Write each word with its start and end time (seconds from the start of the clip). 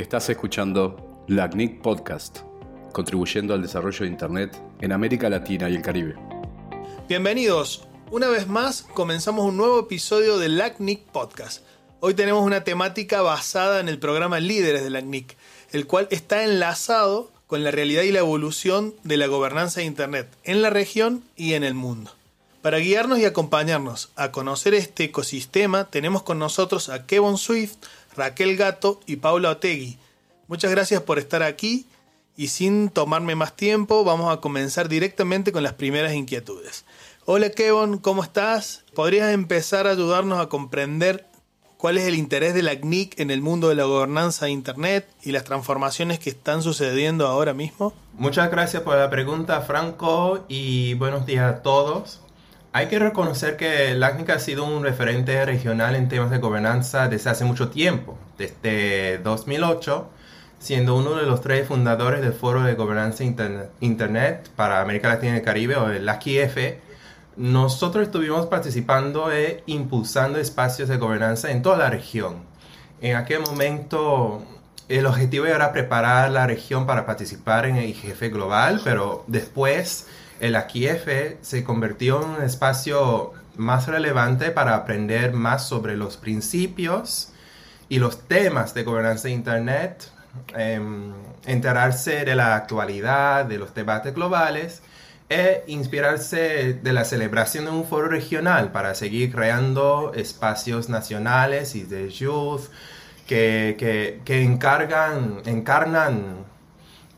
Estás 0.00 0.30
escuchando 0.30 1.24
LACNIC 1.28 1.82
Podcast, 1.82 2.38
contribuyendo 2.90 3.52
al 3.52 3.60
desarrollo 3.60 4.00
de 4.00 4.06
Internet 4.06 4.58
en 4.80 4.92
América 4.92 5.28
Latina 5.28 5.68
y 5.68 5.76
el 5.76 5.82
Caribe. 5.82 6.16
Bienvenidos. 7.06 7.86
Una 8.10 8.28
vez 8.28 8.48
más 8.48 8.86
comenzamos 8.94 9.44
un 9.44 9.58
nuevo 9.58 9.78
episodio 9.78 10.38
de 10.38 10.48
LACNIC 10.48 11.02
Podcast. 11.02 11.62
Hoy 12.00 12.14
tenemos 12.14 12.46
una 12.46 12.64
temática 12.64 13.20
basada 13.20 13.78
en 13.78 13.90
el 13.90 13.98
programa 13.98 14.40
Líderes 14.40 14.82
de 14.82 14.88
LACNIC, 14.88 15.36
el 15.72 15.86
cual 15.86 16.08
está 16.10 16.44
enlazado 16.44 17.30
con 17.46 17.62
la 17.62 17.70
realidad 17.70 18.02
y 18.02 18.10
la 18.10 18.20
evolución 18.20 18.94
de 19.04 19.18
la 19.18 19.26
gobernanza 19.26 19.80
de 19.80 19.86
Internet 19.86 20.34
en 20.44 20.62
la 20.62 20.70
región 20.70 21.24
y 21.36 21.52
en 21.52 21.62
el 21.62 21.74
mundo. 21.74 22.10
Para 22.62 22.76
guiarnos 22.76 23.18
y 23.18 23.24
acompañarnos 23.24 24.10
a 24.16 24.32
conocer 24.32 24.74
este 24.74 25.04
ecosistema, 25.04 25.88
tenemos 25.88 26.22
con 26.22 26.38
nosotros 26.38 26.90
a 26.90 27.06
Kevin 27.06 27.38
Swift, 27.38 27.76
Raquel 28.16 28.56
Gato 28.56 29.00
y 29.06 29.16
Paula 29.16 29.50
Otegui. 29.50 29.98
Muchas 30.48 30.70
gracias 30.70 31.02
por 31.02 31.18
estar 31.18 31.42
aquí 31.42 31.86
y 32.36 32.48
sin 32.48 32.88
tomarme 32.88 33.34
más 33.34 33.54
tiempo 33.54 34.02
vamos 34.04 34.32
a 34.32 34.40
comenzar 34.40 34.88
directamente 34.88 35.52
con 35.52 35.62
las 35.62 35.74
primeras 35.74 36.14
inquietudes. 36.14 36.84
Hola 37.26 37.50
Kevin, 37.50 37.98
¿cómo 37.98 38.22
estás? 38.22 38.84
¿Podrías 38.94 39.32
empezar 39.32 39.86
a 39.86 39.90
ayudarnos 39.90 40.40
a 40.40 40.48
comprender 40.48 41.26
cuál 41.76 41.98
es 41.98 42.04
el 42.04 42.14
interés 42.14 42.54
de 42.54 42.62
la 42.62 42.78
CNIC 42.78 43.20
en 43.20 43.30
el 43.30 43.42
mundo 43.42 43.68
de 43.68 43.74
la 43.74 43.84
gobernanza 43.84 44.46
de 44.46 44.52
Internet 44.52 45.08
y 45.22 45.32
las 45.32 45.44
transformaciones 45.44 46.18
que 46.18 46.30
están 46.30 46.62
sucediendo 46.62 47.26
ahora 47.26 47.54
mismo? 47.54 47.92
Muchas 48.14 48.50
gracias 48.50 48.82
por 48.82 48.96
la 48.96 49.08
pregunta, 49.08 49.60
Franco, 49.62 50.44
y 50.48 50.94
buenos 50.94 51.26
días 51.26 51.54
a 51.54 51.62
todos. 51.62 52.20
Hay 52.72 52.86
que 52.86 53.00
reconocer 53.00 53.56
que 53.56 53.94
LACNIC 53.96 54.30
ha 54.30 54.38
sido 54.38 54.64
un 54.64 54.84
referente 54.84 55.44
regional 55.44 55.96
en 55.96 56.08
temas 56.08 56.30
de 56.30 56.38
gobernanza 56.38 57.08
desde 57.08 57.30
hace 57.30 57.44
mucho 57.44 57.68
tiempo, 57.68 58.16
desde 58.38 59.18
2008, 59.18 60.08
siendo 60.60 60.94
uno 60.94 61.16
de 61.16 61.26
los 61.26 61.40
tres 61.40 61.66
fundadores 61.66 62.20
del 62.20 62.32
Foro 62.32 62.62
de 62.62 62.74
Gobernanza 62.74 63.24
Internet 63.24 64.50
para 64.54 64.80
América 64.82 65.08
Latina 65.08 65.32
y 65.32 65.38
el 65.38 65.42
Caribe, 65.42 65.74
o 65.74 65.90
el 65.90 66.06
LACIF. 66.06 66.76
Nosotros 67.36 68.04
estuvimos 68.04 68.46
participando 68.46 69.32
e 69.32 69.64
impulsando 69.66 70.38
espacios 70.38 70.88
de 70.88 70.96
gobernanza 70.96 71.50
en 71.50 71.62
toda 71.62 71.76
la 71.76 71.90
región. 71.90 72.36
En 73.00 73.16
aquel 73.16 73.40
momento 73.40 74.44
el 74.88 75.06
objetivo 75.06 75.46
era 75.46 75.72
preparar 75.72 76.30
la 76.30 76.46
región 76.46 76.86
para 76.86 77.04
participar 77.04 77.66
en 77.66 77.76
el 77.76 77.86
IGF 77.86 78.22
global, 78.30 78.80
pero 78.84 79.24
después 79.26 80.06
el 80.40 80.56
AQF 80.56 81.42
se 81.42 81.62
convirtió 81.62 82.22
en 82.22 82.30
un 82.30 82.42
espacio 82.42 83.34
más 83.56 83.86
relevante 83.86 84.50
para 84.50 84.74
aprender 84.74 85.32
más 85.32 85.68
sobre 85.68 85.96
los 85.96 86.16
principios 86.16 87.32
y 87.88 87.98
los 87.98 88.26
temas 88.26 88.72
de 88.72 88.84
gobernanza 88.84 89.28
de 89.28 89.34
Internet, 89.34 90.10
em, 90.56 91.12
enterarse 91.46 92.24
de 92.24 92.34
la 92.34 92.56
actualidad, 92.56 93.44
de 93.44 93.58
los 93.58 93.74
debates 93.74 94.14
globales 94.14 94.82
e 95.28 95.62
inspirarse 95.66 96.74
de 96.74 96.92
la 96.92 97.04
celebración 97.04 97.66
de 97.66 97.70
un 97.70 97.84
foro 97.84 98.08
regional 98.08 98.72
para 98.72 98.94
seguir 98.94 99.32
creando 99.32 100.12
espacios 100.14 100.88
nacionales 100.88 101.74
y 101.74 101.82
de 101.82 102.10
youth 102.10 102.62
que, 103.26 103.76
que, 103.78 104.20
que 104.24 104.42
encargan, 104.42 105.42
encarnan 105.44 106.49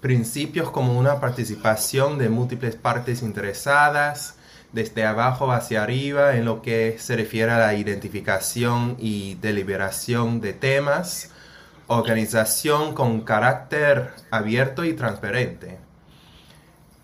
principios 0.02 0.70
como 0.70 0.98
una 0.98 1.20
participación 1.20 2.18
de 2.18 2.28
múltiples 2.28 2.74
partes 2.74 3.22
interesadas, 3.22 4.34
desde 4.72 5.04
abajo 5.04 5.52
hacia 5.52 5.84
arriba 5.84 6.36
en 6.36 6.44
lo 6.44 6.60
que 6.60 6.96
se 6.98 7.16
refiere 7.16 7.52
a 7.52 7.58
la 7.58 7.74
identificación 7.74 8.96
y 8.98 9.36
deliberación 9.36 10.40
de 10.40 10.54
temas, 10.54 11.30
organización 11.86 12.94
con 12.94 13.20
carácter 13.20 14.10
abierto 14.30 14.84
y 14.84 14.94
transparente. 14.94 15.78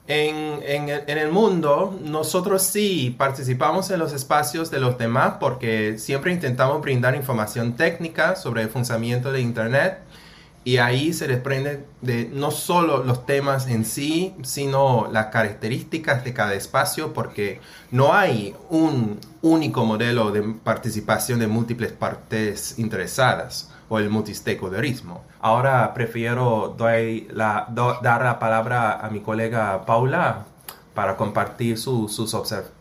En, 0.08 0.60
en, 0.64 1.19
el 1.19 1.31
mundo, 1.31 1.97
nosotros 2.03 2.62
sí 2.62 3.14
participamos 3.16 3.91
en 3.91 3.98
los 4.00 4.12
espacios 4.14 4.70
de 4.70 4.81
los 4.81 4.97
demás 4.97 5.34
porque 5.38 5.98
siempre 5.98 6.32
intentamos 6.32 6.81
brindar 6.81 7.14
información 7.14 7.75
técnica 7.75 8.34
sobre 8.34 8.62
el 8.62 8.70
funcionamiento 8.70 9.31
de 9.31 9.42
Internet 9.42 9.98
y 10.69 10.77
ahí 10.77 11.15
se 11.15 11.27
desprende 11.27 11.87
de 12.03 12.29
no 12.31 12.51
solo 12.51 13.03
los 13.03 13.25
temas 13.25 13.67
en 13.69 13.87
sí, 13.87 14.34
sino 14.43 15.09
las 15.11 15.29
características 15.29 16.25
de 16.25 16.34
cada 16.34 16.53
espacio, 16.53 17.15
porque 17.15 17.62
no 17.91 18.12
hay 18.12 18.55
un 18.69 19.19
único 19.41 19.87
modelo 19.87 20.31
de 20.31 20.43
participación 20.43 21.39
de 21.39 21.47
múltiples 21.47 21.93
partes 21.93 22.79
interesadas 22.79 23.71
o 23.89 23.99
el 23.99 24.11
multistakeholderismo. 24.11 25.23
Ahora 25.41 25.95
prefiero 25.95 26.75
doy 26.77 27.29
la, 27.31 27.67
dar 28.03 28.23
la 28.23 28.39
palabra 28.39 29.00
a 29.00 29.09
mi 29.09 29.21
colega 29.21 29.87
Paula 29.87 30.45
para 30.93 31.17
compartir 31.17 31.79
sus 31.79 32.35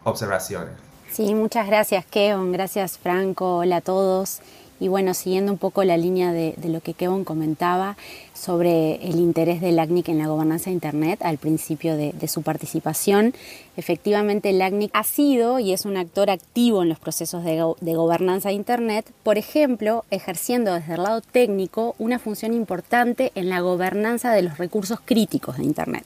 observaciones. 0.04 0.74
Sí, 1.10 1.34
muchas 1.34 1.68
gracias, 1.68 2.06
Keon. 2.06 2.52
Gracias, 2.52 2.98
Franco. 2.98 3.60
Hola 3.60 3.78
a 3.78 3.82
todos. 3.82 4.42
Y 4.80 4.88
bueno, 4.90 5.14
siguiendo 5.14 5.52
un 5.52 5.58
poco 5.58 5.84
la 5.84 5.98
línea 5.98 6.32
de, 6.32 6.56
lo 6.66 6.82
que 6.82 6.94
Kevin 6.94 7.24
comentaba 7.24 7.98
sobre 8.34 8.96
el 9.08 9.16
interés 9.16 9.62
del 9.62 9.80
ACNIC 9.80 10.10
en 10.10 10.20
la 10.20 10.28
gobernanza 10.28 10.70
de 10.70 10.76
Internet 10.76 11.20
al 11.24 11.38
principio 11.38 11.98
de, 11.98 12.28
su 12.28 12.42
participación, 12.42 13.34
efectivamente 13.78 14.50
el 14.50 14.62
ACNIC 14.62 14.92
ha 14.94 15.04
sido 15.04 15.60
y 15.60 15.74
es 15.74 15.86
un 15.86 15.98
actor 15.98 16.30
activo 16.30 16.84
en 16.84 16.90
los 16.90 17.00
procesos 17.00 17.44
de, 17.44 17.64
de 17.80 17.96
gobernanza 17.96 18.50
de 18.50 18.56
Internet, 18.56 19.12
por 19.24 19.38
ejemplo, 19.38 20.06
ejerciendo 20.12 20.74
desde 20.74 20.96
el 20.96 21.04
lado 21.04 21.22
técnico 21.22 21.96
una 21.98 22.20
función 22.20 22.54
importante 22.54 23.32
en 23.36 23.50
la 23.50 23.62
gobernanza 23.62 24.32
de 24.32 24.44
los 24.44 24.58
recursos 24.58 25.00
críticos 25.04 25.58
de 25.58 25.64
Internet 25.64 26.06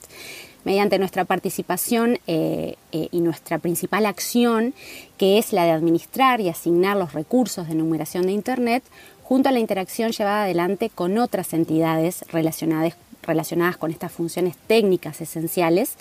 mediante 0.63 0.99
nuestra 0.99 1.25
participación 1.25 2.19
eh, 2.27 2.75
eh, 2.91 3.07
y 3.11 3.22
nuestra 3.22 3.59
principal 3.59 4.05
acción, 4.05 4.73
que 5.17 5.38
es 5.38 5.53
la 5.53 5.66
de 5.66 5.72
administrar 5.72 6.41
y 6.41 6.49
asignar 6.49 6.97
los 6.97 7.13
recursos 7.13 7.67
de 7.67 7.75
numeración 7.75 8.25
de 8.25 8.31
Internet, 8.31 8.83
junto 9.23 9.50
a 9.50 9.51
la 9.51 9.59
interacción 9.59 10.11
llevada 10.11 10.44
adelante 10.44 10.89
con 10.89 11.17
otras 11.17 11.53
entidades 11.53 12.25
relacionadas, 12.31 12.95
relacionadas 13.23 13.77
con 13.77 13.91
estas 13.91 14.11
funciones 14.11 14.57
técnicas 14.67 15.21
esenciales 15.21 15.97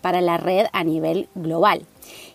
para 0.00 0.20
la 0.20 0.36
red 0.36 0.66
a 0.72 0.84
nivel 0.84 1.28
global. 1.34 1.86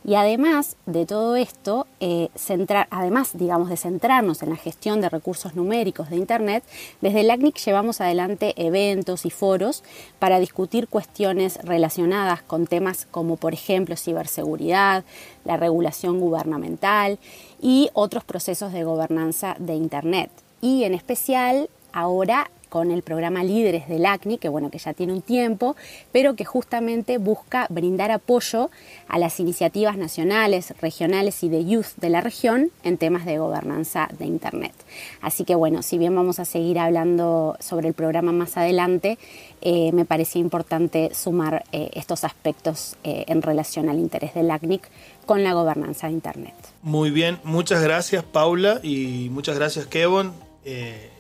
Y 0.04 0.16
además 0.16 0.78
de 0.86 1.06
todo 1.06 1.36
esto, 1.36 1.88
eh, 2.00 2.30
centrar, 2.36 2.88
además 2.92 3.32
digamos 3.34 3.70
de 3.70 3.78
centrarnos 3.78 4.44
en 4.44 4.52
la 4.52 4.56
gestión 4.56 5.02
de 5.02 5.10
recursos 5.10 5.56
numéricos 5.56 6.10
de 6.10 6.18
Internet, 6.18 6.64
desde 7.02 7.22
el 7.22 7.32
ACNIC 7.32 7.58
llevamos 7.58 8.02
adelante 8.02 8.54
eventos 8.56 9.26
y 9.26 9.32
foros 9.32 9.84
para 10.20 10.40
discutir 10.40 10.88
cuestiones 10.88 11.58
relacionadas 11.64 12.44
con 12.44 12.68
temas 12.68 13.08
como 13.10 13.36
por 13.38 13.54
ejemplo 13.54 13.96
ciberseguridad, 13.96 15.04
la 15.44 15.58
regulación 15.58 16.20
gubernamental 16.20 17.18
y 17.60 17.90
otros 17.94 18.24
procesos 18.24 18.74
de 18.74 18.84
gobernanza 18.84 19.56
de 19.60 19.74
Internet. 19.74 20.30
Y 20.62 20.84
en 20.84 20.94
especial 20.94 21.70
ahora 21.94 22.52
con 22.76 22.92
el 22.92 23.04
programa 23.04 23.42
Líderes 23.42 23.88
del 23.88 24.06
ACNI, 24.06 24.38
que 24.38 24.50
bueno, 24.50 24.70
que 24.70 24.80
ya 24.80 24.94
tiene 24.94 25.14
un 25.14 25.22
tiempo, 25.22 25.78
pero 26.12 26.36
que 26.36 26.44
justamente 26.44 27.18
busca 27.20 27.68
brindar 27.70 28.12
apoyo 28.12 28.70
a 29.08 29.18
las 29.18 29.40
iniciativas 29.40 29.96
nacionales, 29.96 30.74
regionales 30.82 31.42
y 31.46 31.48
de 31.48 31.64
youth 31.64 31.96
de 31.96 32.10
la 32.10 32.20
región 32.20 32.72
en 32.84 32.98
temas 32.98 33.24
de 33.24 33.38
gobernanza 33.38 34.10
de 34.20 34.26
Internet. 34.26 34.74
Así 35.22 35.46
que 35.46 35.56
bueno, 35.56 35.84
si 35.84 35.98
bien 35.98 36.14
vamos 36.14 36.40
a 36.40 36.44
seguir 36.44 36.78
hablando 36.78 37.56
sobre 37.62 37.88
el 37.88 37.94
programa 37.94 38.34
más 38.34 38.58
adelante, 38.58 39.18
eh, 39.62 39.94
me 39.94 40.04
parecía 40.04 40.42
importante 40.42 41.12
sumar 41.16 41.64
eh, 41.72 41.92
estos 41.94 42.26
aspectos 42.26 42.98
eh, 43.06 43.24
en 43.30 43.42
relación 43.42 43.88
al 43.88 44.00
interés 44.00 44.34
del 44.34 44.52
ACNIC 44.52 44.82
con 45.26 45.46
la 45.46 45.54
gobernanza 45.54 46.08
de 46.08 46.14
Internet. 46.14 46.56
Muy 46.82 47.10
bien, 47.10 47.40
muchas 47.46 47.82
gracias 47.82 48.26
Paula 48.26 48.82
y 48.84 49.30
muchas 49.32 49.56
gracias 49.56 49.86
Kevin. 49.86 50.34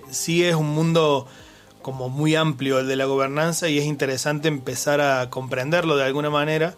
sí 0.09 0.43
es 0.43 0.55
un 0.55 0.69
mundo 0.71 1.27
como 1.85 2.09
muy 2.09 2.33
amplio 2.35 2.79
el 2.79 2.87
de 2.87 2.95
la 2.95 3.05
gobernanza 3.05 3.69
y 3.69 3.77
es 3.77 3.85
interesante 3.85 4.47
empezar 4.47 5.01
a 5.01 5.29
comprenderlo 5.29 5.95
de 5.95 6.03
alguna 6.03 6.31
manera. 6.31 6.73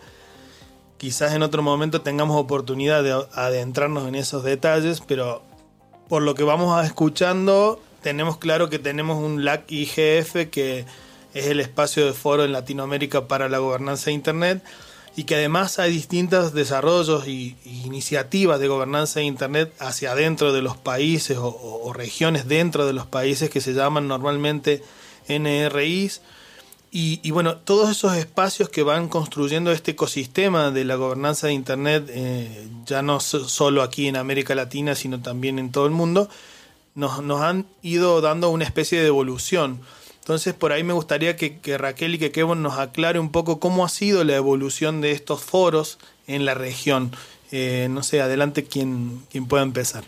Quizás 0.97 1.31
en 1.31 1.43
otro 1.43 1.63
momento 1.63 2.01
tengamos 2.01 2.35
oportunidad 2.35 3.03
de 3.03 3.13
adentrarnos 3.31 4.05
en 4.05 4.15
esos 4.15 4.43
detalles, 4.43 4.99
pero 4.99 5.43
por 6.09 6.23
lo 6.23 6.35
que 6.35 6.43
vamos 6.43 6.85
escuchando, 6.85 7.81
tenemos 8.01 8.35
claro 8.35 8.69
que 8.69 8.79
tenemos 8.79 9.23
un 9.23 9.45
LAC 9.45 9.71
IGF 9.71 10.49
que 10.51 10.83
es 11.33 11.45
el 11.45 11.61
espacio 11.61 12.05
de 12.05 12.11
foro 12.11 12.43
en 12.43 12.51
Latinoamérica 12.51 13.29
para 13.29 13.47
la 13.47 13.59
gobernanza 13.59 14.07
de 14.07 14.11
Internet 14.11 14.61
y 15.17 15.23
que 15.23 15.33
además 15.33 15.79
hay 15.79 15.91
distintos 15.91 16.53
desarrollos 16.53 17.27
y, 17.27 17.57
iniciativas 17.65 18.59
de 18.59 18.67
gobernanza 18.67 19.19
de 19.19 19.25
Internet 19.25 19.73
hacia 19.79 20.11
adentro 20.11 20.53
de 20.53 20.61
los 20.61 20.77
países 20.77 21.37
o, 21.37 21.47
o, 21.47 21.91
regiones 21.91 22.47
dentro 22.47 22.85
de 22.85 22.93
los 22.93 23.07
países 23.07 23.49
que 23.49 23.59
se 23.59 23.73
llaman 23.73 24.07
normalmente 24.07 24.83
NRIs. 25.27 26.21
Y, 26.91 27.31
bueno, 27.31 27.57
todos 27.57 27.89
esos 27.89 28.15
espacios 28.15 28.69
que 28.69 28.81
van 28.81 29.07
construyendo 29.07 29.71
este 29.71 29.91
ecosistema 29.91 30.71
de 30.71 30.85
la 30.85 30.95
gobernanza 30.95 31.47
de 31.47 31.53
Internet, 31.53 32.05
eh, 32.09 32.67
ya 32.85 33.01
no 33.01 33.19
solo 33.19 33.83
aquí 33.83 34.07
en 34.07 34.15
América 34.15 34.55
Latina, 34.55 34.95
sino 34.95 35.19
también 35.21 35.59
en 35.59 35.71
todo 35.71 35.85
el 35.85 35.91
mundo, 35.91 36.29
nos, 36.95 37.21
nos 37.23 37.41
han 37.41 37.67
ido 37.81 38.21
dando 38.21 38.49
una 38.49 38.65
especie 38.65 39.01
de 39.01 39.07
evolución. 39.07 39.81
Entonces 40.27 40.53
por 40.53 40.73
ahí 40.73 40.83
me 40.83 40.91
gustaría 40.91 41.37
que, 41.37 41.57
que, 41.59 41.77
Raquel 41.77 42.15
y 42.15 42.19
que 42.19 42.33
Kevin 42.33 42.61
nos 42.61 42.77
aclare 42.79 43.17
un 43.17 43.31
poco 43.31 43.61
cómo 43.61 43.85
ha 43.85 43.89
sido 43.89 44.25
la 44.25 44.35
evolución 44.35 44.99
de 44.99 45.13
estos 45.13 45.41
foros 45.41 45.99
en 46.27 46.43
la 46.43 46.53
región. 46.53 47.13
Eh, 47.53 47.87
no 47.89 48.03
sé, 48.03 48.19
adelante 48.19 48.65
quien, 48.65 49.21
quien 49.31 49.47
pueda 49.47 49.63
empezar. 49.63 50.03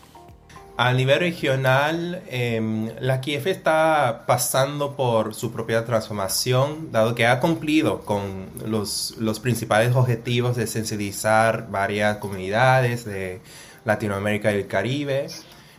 A 0.76 0.92
nivel 0.92 1.20
regional, 1.20 2.22
eh, 2.28 2.92
la 3.00 3.22
Kiev 3.22 3.48
está 3.48 4.24
pasando 4.26 4.94
por 4.94 5.34
su 5.34 5.52
propia 5.52 5.86
transformación, 5.86 6.92
dado 6.92 7.14
que 7.14 7.26
ha 7.26 7.40
cumplido 7.40 8.02
con 8.02 8.50
los, 8.66 9.14
los 9.16 9.40
principales 9.40 9.96
objetivos 9.96 10.54
de 10.54 10.66
sensibilizar 10.66 11.70
varias 11.70 12.18
comunidades 12.18 13.06
de 13.06 13.40
Latinoamérica 13.86 14.52
y 14.52 14.56
el 14.56 14.66
Caribe 14.66 15.28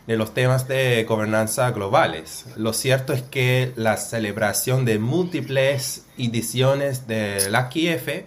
de 0.06 0.16
los 0.16 0.34
temas 0.34 0.66
de 0.68 1.04
gobernanza 1.04 1.70
globales. 1.70 2.46
Lo 2.56 2.72
cierto 2.72 3.12
es 3.12 3.22
que 3.22 3.72
la 3.76 3.96
celebración 3.96 4.84
de 4.84 4.98
múltiples 4.98 6.04
ediciones 6.18 7.06
de 7.06 7.48
la 7.50 7.68
Kiev 7.68 8.26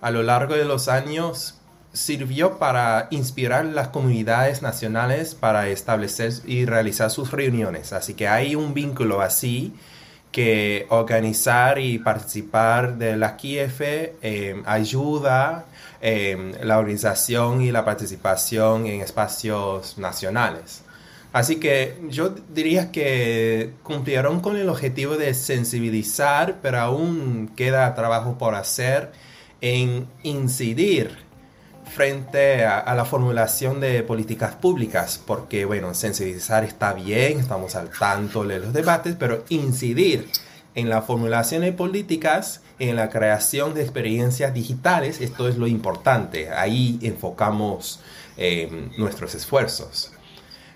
a 0.00 0.10
lo 0.10 0.22
largo 0.22 0.54
de 0.54 0.64
los 0.64 0.88
años 0.88 1.58
sirvió 1.92 2.58
para 2.58 3.08
inspirar 3.10 3.66
las 3.66 3.88
comunidades 3.88 4.62
nacionales 4.62 5.34
para 5.34 5.68
establecer 5.68 6.32
y 6.46 6.64
realizar 6.64 7.10
sus 7.10 7.30
reuniones. 7.30 7.92
Así 7.92 8.14
que 8.14 8.28
hay 8.28 8.54
un 8.54 8.72
vínculo 8.72 9.20
así 9.20 9.74
que 10.32 10.86
organizar 10.88 11.78
y 11.78 11.98
participar 11.98 12.96
de 12.96 13.18
la 13.18 13.36
Kiev 13.36 13.76
eh, 13.80 14.62
ayuda 14.64 15.66
eh, 16.00 16.54
la 16.62 16.78
organización 16.78 17.60
y 17.60 17.70
la 17.70 17.84
participación 17.84 18.86
en 18.86 19.02
espacios 19.02 19.98
nacionales. 19.98 20.82
Así 21.32 21.56
que 21.56 21.98
yo 22.10 22.34
diría 22.52 22.92
que 22.92 23.72
cumplieron 23.82 24.40
con 24.40 24.56
el 24.56 24.68
objetivo 24.68 25.16
de 25.16 25.32
sensibilizar, 25.32 26.58
pero 26.60 26.80
aún 26.80 27.50
queda 27.56 27.94
trabajo 27.94 28.36
por 28.36 28.54
hacer 28.54 29.12
en 29.62 30.06
incidir 30.22 31.16
frente 31.94 32.64
a, 32.64 32.94
la 32.94 33.04
formulación 33.04 33.80
de 33.80 34.02
políticas 34.02 34.54
públicas, 34.54 35.20
porque 35.26 35.64
bueno, 35.64 35.94
sensibilizar 35.94 36.64
está 36.64 36.92
bien, 36.92 37.40
estamos 37.40 37.76
al 37.76 37.90
tanto 37.90 38.44
de 38.44 38.58
los 38.58 38.72
debates, 38.72 39.16
pero 39.18 39.44
incidir 39.48 40.28
en 40.74 40.88
la 40.88 41.02
formulación 41.02 41.62
de 41.62 41.72
políticas, 41.72 42.62
en 42.78 42.96
la 42.96 43.10
creación 43.10 43.74
de 43.74 43.82
experiencias 43.82 44.54
digitales, 44.54 45.20
esto 45.20 45.48
es 45.48 45.56
lo 45.56 45.66
importante, 45.66 46.50
ahí 46.50 46.98
enfocamos 47.02 48.00
eh, 48.36 48.90
nuestros 48.96 49.34
esfuerzos. 49.34 50.11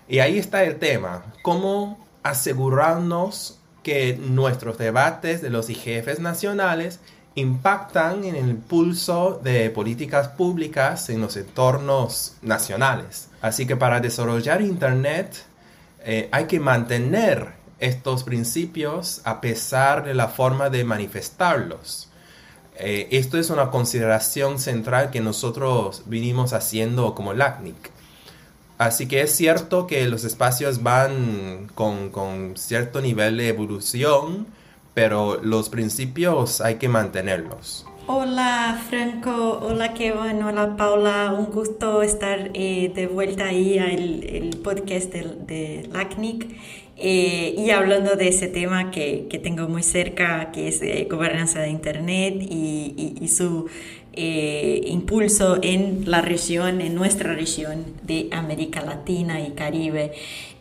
Y 0.09 0.21
ahí 0.21 0.39
está 0.39 0.65
el 0.65 0.77
tema, 0.77 1.25
cómo 1.43 1.99
asegurarnos 2.23 3.59
que 3.83 4.17
nuestros 4.17 4.79
debates 4.79 5.43
de 5.43 5.51
los 5.51 5.71
IGFs 5.71 6.21
nacionales 6.21 7.01
impactan 7.37 8.25
en 8.25 8.35
el 8.35 8.49
impulso 8.49 9.41
de 9.45 9.71
políticas 9.71 10.29
públicas 10.29 11.09
en 11.11 11.21
los 11.21 11.37
entornos 11.37 12.37
nacionales. 12.43 13.29
Así 13.43 13.67
que 13.67 13.77
para 13.77 14.01
desarrollar 14.01 14.63
Internet 14.63 15.45
eh, 16.01 16.29
hay 16.33 16.47
que 16.47 16.59
mantener 16.59 17.53
estos 17.79 18.25
principios 18.25 19.21
a 19.25 19.41
pesar 19.41 20.05
de 20.05 20.15
la 20.15 20.29
forma 20.29 20.71
de 20.71 20.85
manifestarlos. 20.85 22.09
Eh, 22.79 23.09
esto 23.11 23.39
es 23.39 23.51
una 23.51 23.71
consideración 23.71 24.59
central 24.59 25.11
que 25.11 25.21
nosotros 25.21 26.03
vinimos 26.07 26.53
haciendo 26.53 27.15
como 27.15 27.35
LACNIC. 27.35 27.96
Así 28.79 29.09
que 29.09 29.23
es 29.23 29.35
cierto 29.35 29.87
que 29.87 30.07
los 30.07 30.25
espacios 30.25 30.83
van 30.83 31.69
con, 31.75 32.11
con 32.11 32.57
cierto 32.57 33.01
nivel 33.01 33.39
de 33.39 33.49
evolución, 33.49 34.47
pero 34.93 35.41
los 35.43 35.71
principios 35.71 36.61
hay 36.61 36.75
que 36.77 36.89
mantenerlos. 36.89 37.87
Hola 38.09 38.81
Franco, 38.89 39.59
hola 39.63 39.93
Kevin, 39.93 40.43
hola 40.43 40.77
Paula, 40.77 41.35
un 41.37 41.47
gusto 41.47 42.03
estar 42.03 42.51
eh, 42.55 42.93
de 42.95 43.09
vuelta 43.09 43.47
ahí 43.47 43.79
al 43.79 44.23
el 44.23 44.59
podcast 44.59 45.13
de, 45.13 45.23
de 45.47 45.89
LACNIC 45.93 46.47
eh, 46.99 47.55
y 47.59 47.71
hablando 47.71 48.17
de 48.17 48.29
ese 48.29 48.47
tema 48.47 48.91
que, 48.91 49.27
que, 49.29 49.39
tengo 49.39 49.69
muy 49.69 49.83
cerca, 49.83 50.51
que 50.51 50.69
es 50.69 50.81
eh, 50.81 51.07
gobernanza 51.11 51.61
de 51.61 51.69
Internet 51.69 52.37
y, 52.41 53.17
y, 53.21 53.29
su 53.29 53.69
impulso 54.17 55.59
en 55.63 56.11
la 56.11 56.23
región, 56.23 56.81
en 56.81 56.95
nuestra 56.95 57.35
región 57.35 57.85
de 58.03 58.29
América 58.33 58.83
Latina 58.83 59.41
y 59.41 59.51
Caribe. 59.51 60.13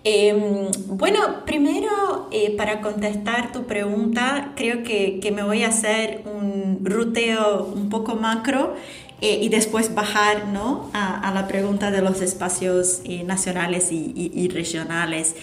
Em, 0.07 0.69
bueno, 0.85 1.43
primero 1.47 2.29
eh, 2.31 2.53
para 2.55 2.79
contestar 2.79 3.51
tu 3.51 3.63
pregunta, 3.65 4.53
creo 4.55 4.83
que, 4.83 5.19
que, 5.19 5.31
me 5.31 5.41
voy 5.41 5.63
a 5.63 5.69
hacer 5.69 6.21
un 6.25 6.79
ruteo 6.83 7.63
un 7.75 7.89
poco 7.89 8.13
macro 8.13 8.75
eh, 9.21 9.39
y 9.41 9.49
después 9.49 9.95
bajar 9.95 10.49
¿no? 10.49 10.91
a, 10.93 11.31
la 11.33 11.47
pregunta 11.47 11.89
de 11.89 12.03
los 12.03 12.21
espacios 12.21 13.01
eh, 13.05 13.23
nacionales 13.23 13.91
y, 13.91 14.47
regionales. 14.49 15.35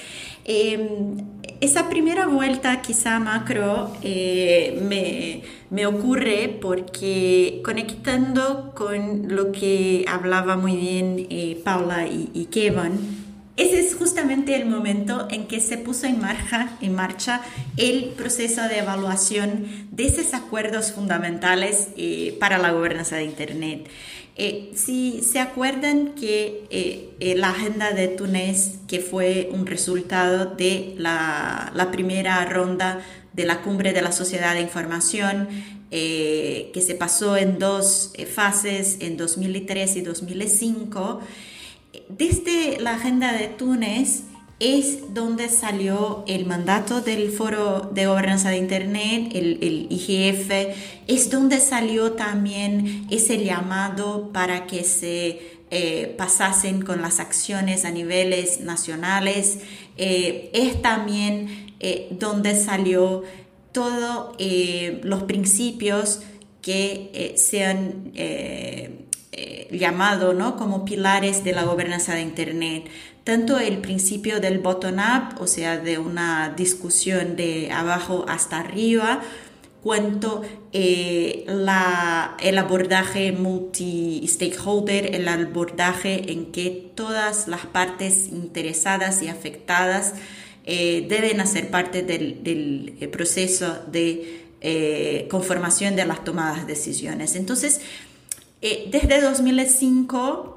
Esa 1.62 1.88
primera 1.88 2.26
vuelta 2.26 2.82
quizá 2.82 3.20
macro 3.20 3.92
me, 4.02 5.42
me, 5.70 5.86
ocurre 5.86 6.58
porque 6.60 7.62
conectando 7.64 8.72
con 8.74 9.28
lo 9.28 9.52
que 9.52 10.04
hablaba 10.08 10.56
muy 10.56 10.74
bien 10.74 11.28
Paula 11.62 12.08
y, 12.08 12.30
y 12.34 12.46
Kevin, 12.46 13.21
ese 13.62 13.78
es 13.78 13.94
justamente 13.94 14.56
el 14.56 14.66
momento 14.66 15.28
en 15.30 15.46
que 15.46 15.60
se 15.60 15.78
puso 15.78 16.06
en 16.06 16.20
marcha, 16.20 16.76
en 16.80 16.94
marcha 16.94 17.40
el 17.76 18.06
proceso 18.16 18.62
de 18.62 18.78
evaluación 18.78 19.86
de 19.92 20.06
esos 20.06 20.34
acuerdos 20.34 20.90
fundamentales 20.90 21.88
eh, 21.96 22.36
para 22.40 22.58
la 22.58 22.72
gobernanza 22.72 23.16
de 23.16 23.24
Internet. 23.24 23.88
Eh, 24.34 24.72
si 24.74 25.22
se 25.22 25.38
acuerdan 25.38 26.14
que 26.14 26.64
eh, 26.70 27.34
la 27.36 27.50
agenda 27.50 27.92
de 27.92 28.08
Túnez, 28.08 28.78
que 28.88 28.98
fue 28.98 29.50
un 29.52 29.66
resultado 29.66 30.46
de 30.56 30.94
la, 30.98 31.70
la, 31.74 31.90
primera 31.92 32.44
ronda 32.46 33.00
de 33.32 33.44
la 33.44 33.60
cumbre 33.60 33.92
de 33.92 34.02
la 34.02 34.10
sociedad 34.10 34.54
de 34.54 34.60
información, 34.60 35.48
que 35.90 36.82
se 36.86 36.94
pasó 36.94 37.36
en 37.36 37.58
dos 37.58 38.14
fases, 38.34 38.96
en 39.00 39.18
2003 39.18 39.96
y 39.96 40.00
2005, 40.00 41.20
desde 42.08 42.80
la 42.80 42.94
agenda 42.94 43.32
de 43.32 43.48
Túnez 43.48 44.24
es 44.62 45.12
donde 45.12 45.48
salió 45.48 46.22
el 46.28 46.46
mandato 46.46 47.00
del 47.00 47.32
Foro 47.32 47.90
de 47.92 48.06
Gobernanza 48.06 48.50
de 48.50 48.58
Internet, 48.58 49.32
el, 49.34 49.88
IGF, 49.90 50.50
es 51.08 51.30
donde 51.30 51.58
salió 51.58 52.12
también 52.12 53.08
ese 53.10 53.44
llamado 53.44 54.30
para 54.32 54.66
que 54.68 54.84
se 54.84 55.40
eh, 55.72 56.14
pasasen 56.16 56.82
con 56.82 57.02
las 57.02 57.18
acciones 57.18 57.84
a 57.84 57.90
niveles 57.90 58.60
nacionales, 58.60 59.58
eh, 59.96 60.50
es 60.54 60.80
también 60.80 61.74
eh, 61.80 62.06
donde 62.12 62.54
salió 62.54 63.24
todos 63.72 64.36
los 65.02 65.22
principios 65.24 66.20
que 66.60 67.34
sean 67.36 68.12
eh, 69.34 69.66
llamado 69.70 70.34
¿no? 70.34 70.58
como 70.58 70.84
pilares 70.84 71.42
de 71.42 71.52
la 71.52 71.64
gobernanza 71.64 72.14
de 72.14 72.20
Internet. 72.20 72.84
Tanto 73.24 73.58
el 73.58 73.78
principio 73.78 74.40
del 74.40 74.58
bottom-up, 74.58 75.40
o 75.40 75.46
sea, 75.46 75.78
de 75.78 75.96
una 75.96 76.52
discusión 76.54 77.34
de 77.34 77.72
abajo 77.72 78.26
hasta 78.28 78.58
arriba, 78.58 79.22
cuanto 79.82 80.42
eh, 80.74 81.44
la, 81.46 82.36
el 82.40 82.58
abordaje 82.58 83.32
multi-stakeholder, 83.32 85.14
el 85.14 85.26
abordaje 85.26 86.30
en 86.30 86.52
que 86.52 86.90
todas 86.94 87.48
las 87.48 87.64
partes 87.64 88.28
interesadas 88.28 89.22
y 89.22 89.28
afectadas 89.28 90.12
eh, 90.66 91.06
deben 91.08 91.40
hacer 91.40 91.70
parte 91.70 92.02
del, 92.02 92.44
del 92.44 93.08
proceso 93.08 93.78
de 93.90 94.40
conformación 95.30 95.96
de 95.96 96.04
las 96.04 96.22
tomadas 96.22 96.66
de 96.66 96.74
decisiones. 96.74 97.34
Entonces, 97.34 97.80
eh, 98.62 98.88
desde 98.90 99.20
2005, 99.20 100.52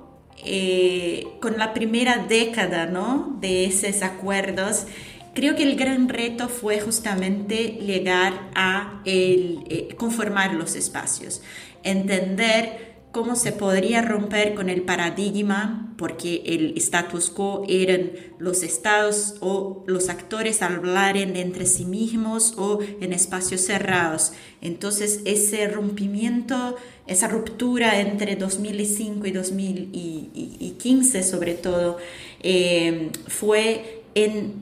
eh, 0.46 1.28
con 1.42 1.58
la 1.58 1.74
primera 1.74 2.18
década 2.18 2.86
¿no? 2.86 3.36
de 3.42 3.66
esos 3.66 4.04
acuerdos, 4.04 4.86
creo 5.34 5.56
que 5.56 5.64
el 5.64 5.76
gran 5.76 6.08
reto 6.08 6.48
fue 6.48 6.80
justamente 6.80 7.80
llegar 7.82 8.52
a 8.54 9.02
el, 9.06 9.64
eh, 9.70 9.96
conformar 9.98 10.54
los 10.54 10.76
espacios, 10.76 11.42
entender 11.84 12.95
cómo 13.16 13.38
se 13.38 13.54
podría 13.54 14.02
romper 14.02 14.56
con 14.56 14.68
el 14.70 14.82
paradigma, 14.82 15.94
porque 15.98 16.44
el 16.48 16.74
status 16.76 17.30
quo 17.30 17.64
eran 17.70 18.12
los 18.40 18.62
estados 18.62 19.36
o 19.40 19.86
los 19.88 20.10
actores 20.10 20.62
hablaren 20.62 21.38
entre 21.38 21.66
sí 21.66 21.86
mismos 21.86 22.56
o 22.58 22.80
en 23.00 23.14
espacios 23.14 23.62
cerrados. 23.62 24.34
Entonces 24.62 25.22
ese 25.24 25.66
rompimiento, 25.70 26.76
esa 27.08 27.30
ruptura 27.30 28.02
entre 28.02 28.36
2005 28.36 29.28
y 29.28 29.32
2015 29.32 31.24
sobre 31.24 31.54
todo, 31.54 31.96
eh, 32.44 33.12
fue 33.30 34.04
en 34.14 34.56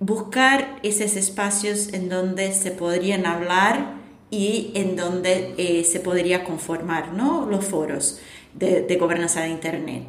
buscar 0.00 0.80
esos 0.82 1.16
espacios 1.16 1.94
en 1.94 2.10
donde 2.10 2.52
se 2.52 2.72
podrían 2.72 3.24
hablar 3.24 3.99
y 4.30 4.70
en 4.74 4.96
donde 4.96 5.54
eh, 5.56 5.84
se 5.84 6.00
podría 6.00 6.44
conformar 6.44 7.12
¿no? 7.12 7.46
los 7.46 7.64
foros 7.64 8.20
de, 8.54 8.82
de 8.82 8.96
gobernanza 8.96 9.42
de 9.42 9.48
Internet. 9.48 10.04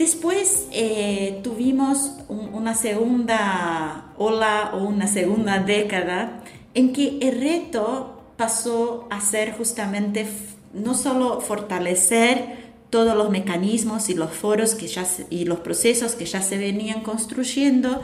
Después 0.00 0.66
eh, 0.72 1.40
tuvimos 1.44 2.12
una 2.28 2.74
segunda 2.74 4.14
ola 4.16 4.70
o 4.72 4.84
una 4.84 5.06
segunda 5.06 5.58
década 5.58 6.40
en 6.72 6.94
que 6.94 7.18
el 7.20 7.38
reto 7.38 8.22
pasó 8.38 9.06
a 9.10 9.20
ser 9.20 9.52
justamente 9.52 10.26
no 10.72 10.94
solo 10.94 11.42
fortalecer 11.42 12.70
todos 12.88 13.14
los 13.14 13.28
mecanismos 13.28 14.08
y 14.08 14.14
los 14.14 14.30
foros 14.30 14.74
que 14.74 14.86
ya 14.86 15.06
y 15.28 15.44
los 15.44 15.60
procesos 15.60 16.12
que 16.14 16.24
ya 16.24 16.40
se 16.40 16.56
venían 16.56 17.02
construyendo, 17.02 18.00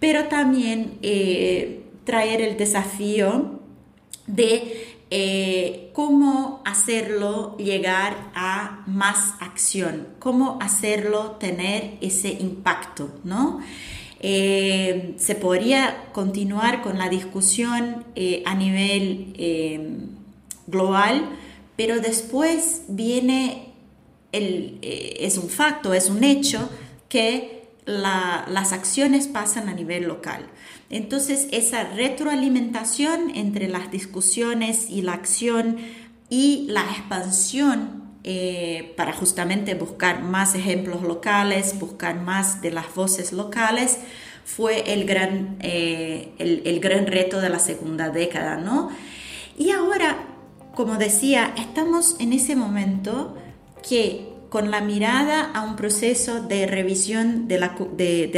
pero 0.00 0.24
también 0.24 0.98
eh, 1.02 1.84
traer 2.02 2.40
el 2.40 2.56
desafío 2.56 3.57
de 4.28 4.98
eh, 5.10 5.90
cómo 5.94 6.62
hacerlo 6.64 7.56
llegar 7.56 8.30
a 8.34 8.84
más 8.86 9.34
acción, 9.40 10.06
cómo 10.18 10.58
hacerlo 10.60 11.32
tener 11.40 11.96
ese 12.02 12.28
impacto, 12.28 13.10
¿no? 13.24 13.60
Eh, 14.20 15.14
se 15.16 15.34
podría 15.34 16.08
continuar 16.12 16.82
con 16.82 16.98
la 16.98 17.08
discusión 17.08 18.04
eh, 18.16 18.42
a 18.44 18.54
nivel 18.54 20.10
global, 20.66 21.30
pero 21.76 22.00
después 22.00 22.82
viene, 22.88 23.72
el, 24.32 24.78
es 24.82 25.38
un 25.38 25.48
facto, 25.48 25.94
es 25.94 26.10
un 26.10 26.22
hecho 26.22 26.68
que 27.08 27.57
las 27.88 28.72
acciones 28.72 29.28
pasan 29.28 29.68
a 29.68 29.74
nivel 29.74 30.04
local. 30.04 30.46
Entonces, 30.90 31.48
esa 31.52 31.84
retroalimentación 31.84 33.30
entre 33.34 33.68
las 33.68 33.90
discusiones 33.90 34.90
y 34.90 35.02
la 35.02 35.14
acción 35.14 35.78
y 36.28 36.66
la 36.68 36.82
expansión 36.82 37.98
eh, 38.24 38.92
para 38.96 39.12
justamente 39.14 39.74
buscar 39.74 40.22
más 40.22 40.54
ejemplos 40.54 41.02
locales, 41.02 41.78
buscar 41.78 42.20
más 42.20 42.60
de 42.60 42.70
las 42.70 42.94
voces 42.94 43.32
locales, 43.32 43.98
fue 44.44 44.92
el 44.92 45.04
gran, 45.04 45.56
eh, 45.60 46.32
el, 46.38 46.80
gran 46.80 47.06
reto 47.06 47.40
de 47.40 47.48
la 47.48 47.58
segunda 47.58 48.10
década, 48.10 48.56
¿no? 48.56 48.90
Y 49.58 49.70
ahora, 49.70 50.18
como 50.74 50.96
decía, 50.96 51.54
estamos 51.56 52.16
en 52.18 52.32
ese 52.32 52.56
momento 52.56 53.36
que 53.86 54.37
con 54.48 54.70
la 54.70 54.80
mirada 54.80 55.50
a 55.52 55.62
un 55.62 55.76
proceso 55.76 56.40
de 56.40 56.66
revisión 56.66 57.48
del 57.48 57.62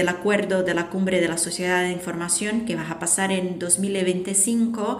acuerdo 0.08 0.62
de 0.62 0.74
la 0.74 0.88
cumbre 0.88 1.20
de 1.20 1.28
la 1.28 1.38
sociedad 1.38 1.82
de 1.82 1.92
información 1.92 2.64
que 2.64 2.74
va 2.74 2.88
a 2.90 2.98
pasar 2.98 3.30
en 3.30 3.58
2025, 3.58 4.98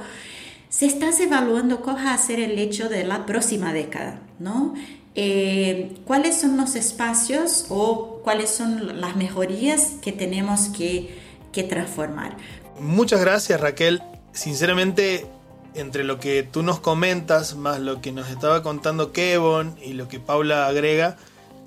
se 0.69 0.87
está 0.87 1.11
evaluando 1.19 1.81
cuál 1.81 1.97
va 1.97 2.15
a 2.15 2.19
ser 2.19 2.39
el 2.39 2.59
hecho 2.59 2.89
de 2.89 3.05
la 3.05 3.27
próxima 3.27 3.73
década, 3.73 4.21
¿no? 4.39 4.75
Eh, 5.17 5.97
¿Cuáles 6.05 6.41
son 6.41 6.57
los 6.57 6.77
espacios 6.77 7.67
o 7.69 8.21
cuáles 8.23 8.51
son 8.51 9.01
las 9.01 9.17
mejorías 9.17 9.95
que 10.01 10.13
tenemos 10.13 10.69
que, 10.69 11.19
que 11.53 11.65
transformar? 11.65 12.37
Muchas 12.79 13.21
gracias 13.21 13.61
Raquel. 13.61 14.01
Sinceramente 14.33 15.27
entre 15.75 16.05
lo 16.05 16.19
que 16.19 16.43
tú 16.43 16.63
nos 16.63 16.81
comentas, 16.81 17.55
más 17.57 17.81
lo 17.81 18.01
que 18.01 18.13
nos 18.13 18.29
estaba 18.29 18.63
contando 18.63 19.13
Kevin 19.13 19.75
y 19.83 19.93
lo 19.93 20.09
que 20.09 20.21
Paula 20.21 20.67
agrega, 20.67 21.17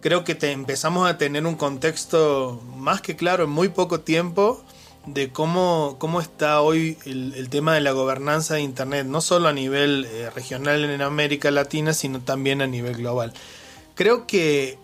creo 0.01 0.23
que 0.23 0.35
te 0.35 0.51
empezamos 0.51 1.09
a 1.09 1.17
tener 1.17 1.45
un 1.45 1.55
contexto 1.55 2.61
más 2.75 3.01
que 3.01 3.15
claro 3.15 3.45
en 3.45 3.49
muy 3.49 3.69
poco 3.69 4.01
tiempo 4.01 4.63
de 5.05 5.31
cómo, 5.31 5.97
cómo 5.99 6.21
está 6.21 6.61
hoy 6.61 6.97
el, 7.05 7.49
tema 7.49 7.73
de 7.73 7.81
la 7.81 7.91
gobernanza 7.91 8.55
de 8.55 8.61
Internet, 8.61 9.05
no 9.05 9.21
solo 9.21 9.49
a 9.49 9.53
nivel 9.53 10.05
eh, 10.05 10.29
regional 10.29 10.85
en 10.85 11.01
América 11.01 11.51
Latina, 11.51 11.93
sino 11.93 12.21
también 12.21 12.61
a 12.61 12.67
nivel 12.67 12.95
global. 12.97 13.33
Creo 13.95 14.25
que 14.27 14.77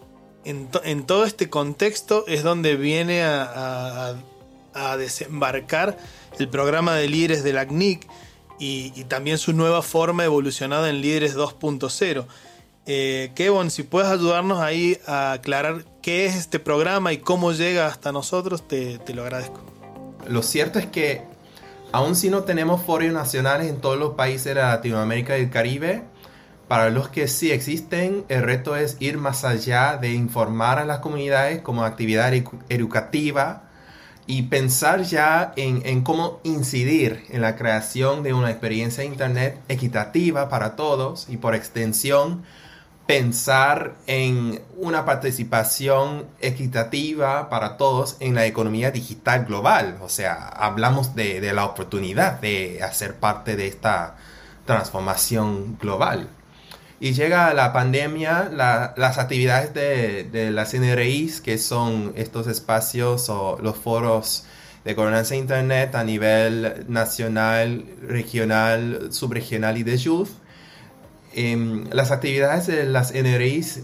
en, 0.44 1.06
todo 1.06 1.26
este 1.26 1.50
contexto 1.50 2.26
es 2.28 2.44
donde 2.44 2.76
viene 2.76 3.24
a, 3.24 4.16
desembarcar 4.98 5.98
el 6.38 6.48
programa 6.48 6.96
de 6.96 7.10
líderes 7.10 7.44
de 7.44 7.52
la 7.52 7.62
Y, 8.60 9.06
también 9.06 9.38
su 9.38 9.54
nueva 9.54 9.82
forma 9.82 10.26
evolucionada 10.26 10.90
en 10.90 11.02
Líderes 11.02 11.36
2.0. 11.38 12.26
Eh, 12.86 13.32
Kevin, 13.36 13.72
si 13.72 13.84
puedes 13.84 14.10
ayudarnos 14.10 14.60
ahí 14.60 14.98
a 15.08 15.34
aclarar 15.34 15.86
qué 16.02 16.26
es 16.26 16.36
este 16.36 16.60
programa 16.60 17.14
y 17.14 17.20
cómo 17.20 17.52
llega 17.54 17.88
hasta 17.88 18.12
nosotros, 18.12 18.68
te, 18.68 19.00
lo 19.14 19.24
agradezco. 19.24 19.62
Lo 20.28 20.44
cierto 20.44 20.80
es 20.80 20.88
que, 20.88 21.22
aun 21.92 22.16
si 22.16 22.30
no 22.30 22.44
tenemos 22.44 22.82
foros 22.82 23.14
nacionales 23.14 23.70
en 23.70 23.80
todos 23.80 23.98
los 23.98 24.16
países 24.16 24.46
de 24.46 24.56
Latinoamérica 24.56 25.38
y 25.38 25.44
el 25.44 25.50
Caribe, 25.50 26.04
para 26.68 26.90
los 26.90 27.10
que 27.10 27.28
sí 27.28 27.52
existen, 27.52 28.26
el 28.28 28.44
reto 28.44 28.76
es 28.76 28.98
ir 29.00 29.18
más 29.18 29.44
allá 29.44 29.98
de 29.98 30.14
informar 30.14 30.78
a 30.80 30.86
las 30.86 31.00
comunidades 31.00 31.62
como 31.62 31.84
actividad 31.84 32.32
educativa, 32.70 33.69
y 34.30 34.44
pensar 34.44 35.02
ya 35.02 35.54
en, 35.56 36.04
cómo 36.04 36.40
incidir 36.44 37.26
en 37.30 37.42
la 37.42 37.56
creación 37.56 38.22
de 38.22 38.32
una 38.32 38.52
experiencia 38.52 39.02
de 39.02 39.10
Internet 39.10 39.60
equitativa 39.70 40.50
para 40.50 40.76
todos 40.76 41.28
y 41.30 41.38
por 41.38 41.56
extensión 41.56 42.44
pensar 43.08 43.96
en 44.06 44.62
una 44.78 45.04
participación 45.04 46.28
equitativa 46.42 47.50
para 47.50 47.76
todos 47.76 48.18
en 48.20 48.36
la 48.36 48.46
economía 48.46 48.92
digital 48.92 49.46
global. 49.46 49.98
O 50.00 50.10
sea, 50.10 50.48
hablamos 50.48 51.16
de, 51.16 51.42
de 51.42 51.52
la 51.52 51.66
oportunidad 51.66 52.40
de 52.40 52.84
hacer 52.84 53.16
parte 53.16 53.56
de 53.56 53.66
esta 53.66 54.16
transformación 54.68 55.80
global. 55.82 56.30
Y 57.02 57.14
llega 57.14 57.54
la 57.54 57.72
pandemia, 57.72 58.50
las 58.52 59.18
actividades 59.18 59.74
de, 59.74 60.26
de 60.26 60.52
las 60.52 60.74
NRIs, 60.74 61.40
que 61.40 61.58
son 61.58 62.12
estos 62.16 62.48
espacios 62.48 63.30
o 63.30 63.58
los 63.62 63.78
foros 63.78 64.44
de 64.84 64.94
gobernanza 64.94 65.34
de 65.34 65.40
Internet 65.42 65.96
a 65.96 66.04
nivel 66.04 66.86
nacional, 66.88 67.86
regional, 68.02 69.10
subregional 69.12 69.78
y 69.78 69.84
de 69.84 69.98
youth. 69.98 70.30
Em, 71.34 71.86
las 71.92 72.12
actividades 72.12 72.68
de 72.68 72.86
las 72.86 73.12
NRIs, 73.14 73.84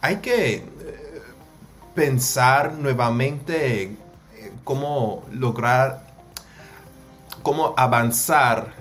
hay 0.00 0.16
que 0.16 0.54
eh, 0.54 0.64
pensar 1.94 2.72
nuevamente 2.72 3.82
eh, 3.82 3.92
cómo 4.64 5.24
lograr, 5.30 6.06
cómo 7.42 7.74
avanzar 7.76 8.72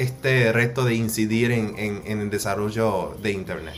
este 0.00 0.50
reto 0.50 0.84
de 0.84 0.94
incidir 0.94 1.52
en, 1.52 2.02
el 2.06 2.30
desarrollo 2.30 3.18
de 3.22 3.32
Internet. 3.32 3.76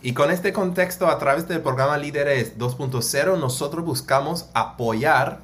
Y 0.00 0.12
con 0.12 0.30
este 0.30 0.52
contexto, 0.52 1.08
a 1.08 1.18
través 1.18 1.48
del 1.48 1.62
programa 1.62 1.98
Líderes 1.98 2.56
2.0, 2.56 3.36
nosotros 3.36 3.84
buscamos 3.84 4.46
apoyar 4.54 5.40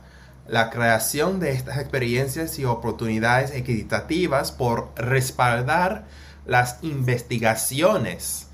la 0.46 0.70
creación 0.70 1.40
de 1.40 1.50
estas 1.50 1.78
experiencias 1.78 2.60
y 2.60 2.64
oportunidades 2.64 3.50
equitativas 3.50 4.52
por 4.52 4.92
respaldar 4.94 6.04
las 6.46 6.78
investigaciones 6.82 8.46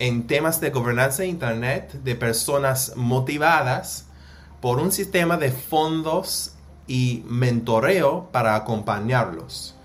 en 0.00 0.26
temas 0.26 0.60
de 0.60 0.70
gobernanza 0.70 1.22
de 1.22 1.28
Internet 1.28 1.92
de 2.02 2.16
personas 2.16 2.94
motivadas 2.96 4.06
por 4.60 4.80
un 4.80 4.90
sistema 4.90 5.36
de 5.36 5.52
fondos 5.52 6.54
y 6.88 7.22
mentoreo 7.28 8.28
para 8.32 8.56
acompañarlos. 8.56 9.76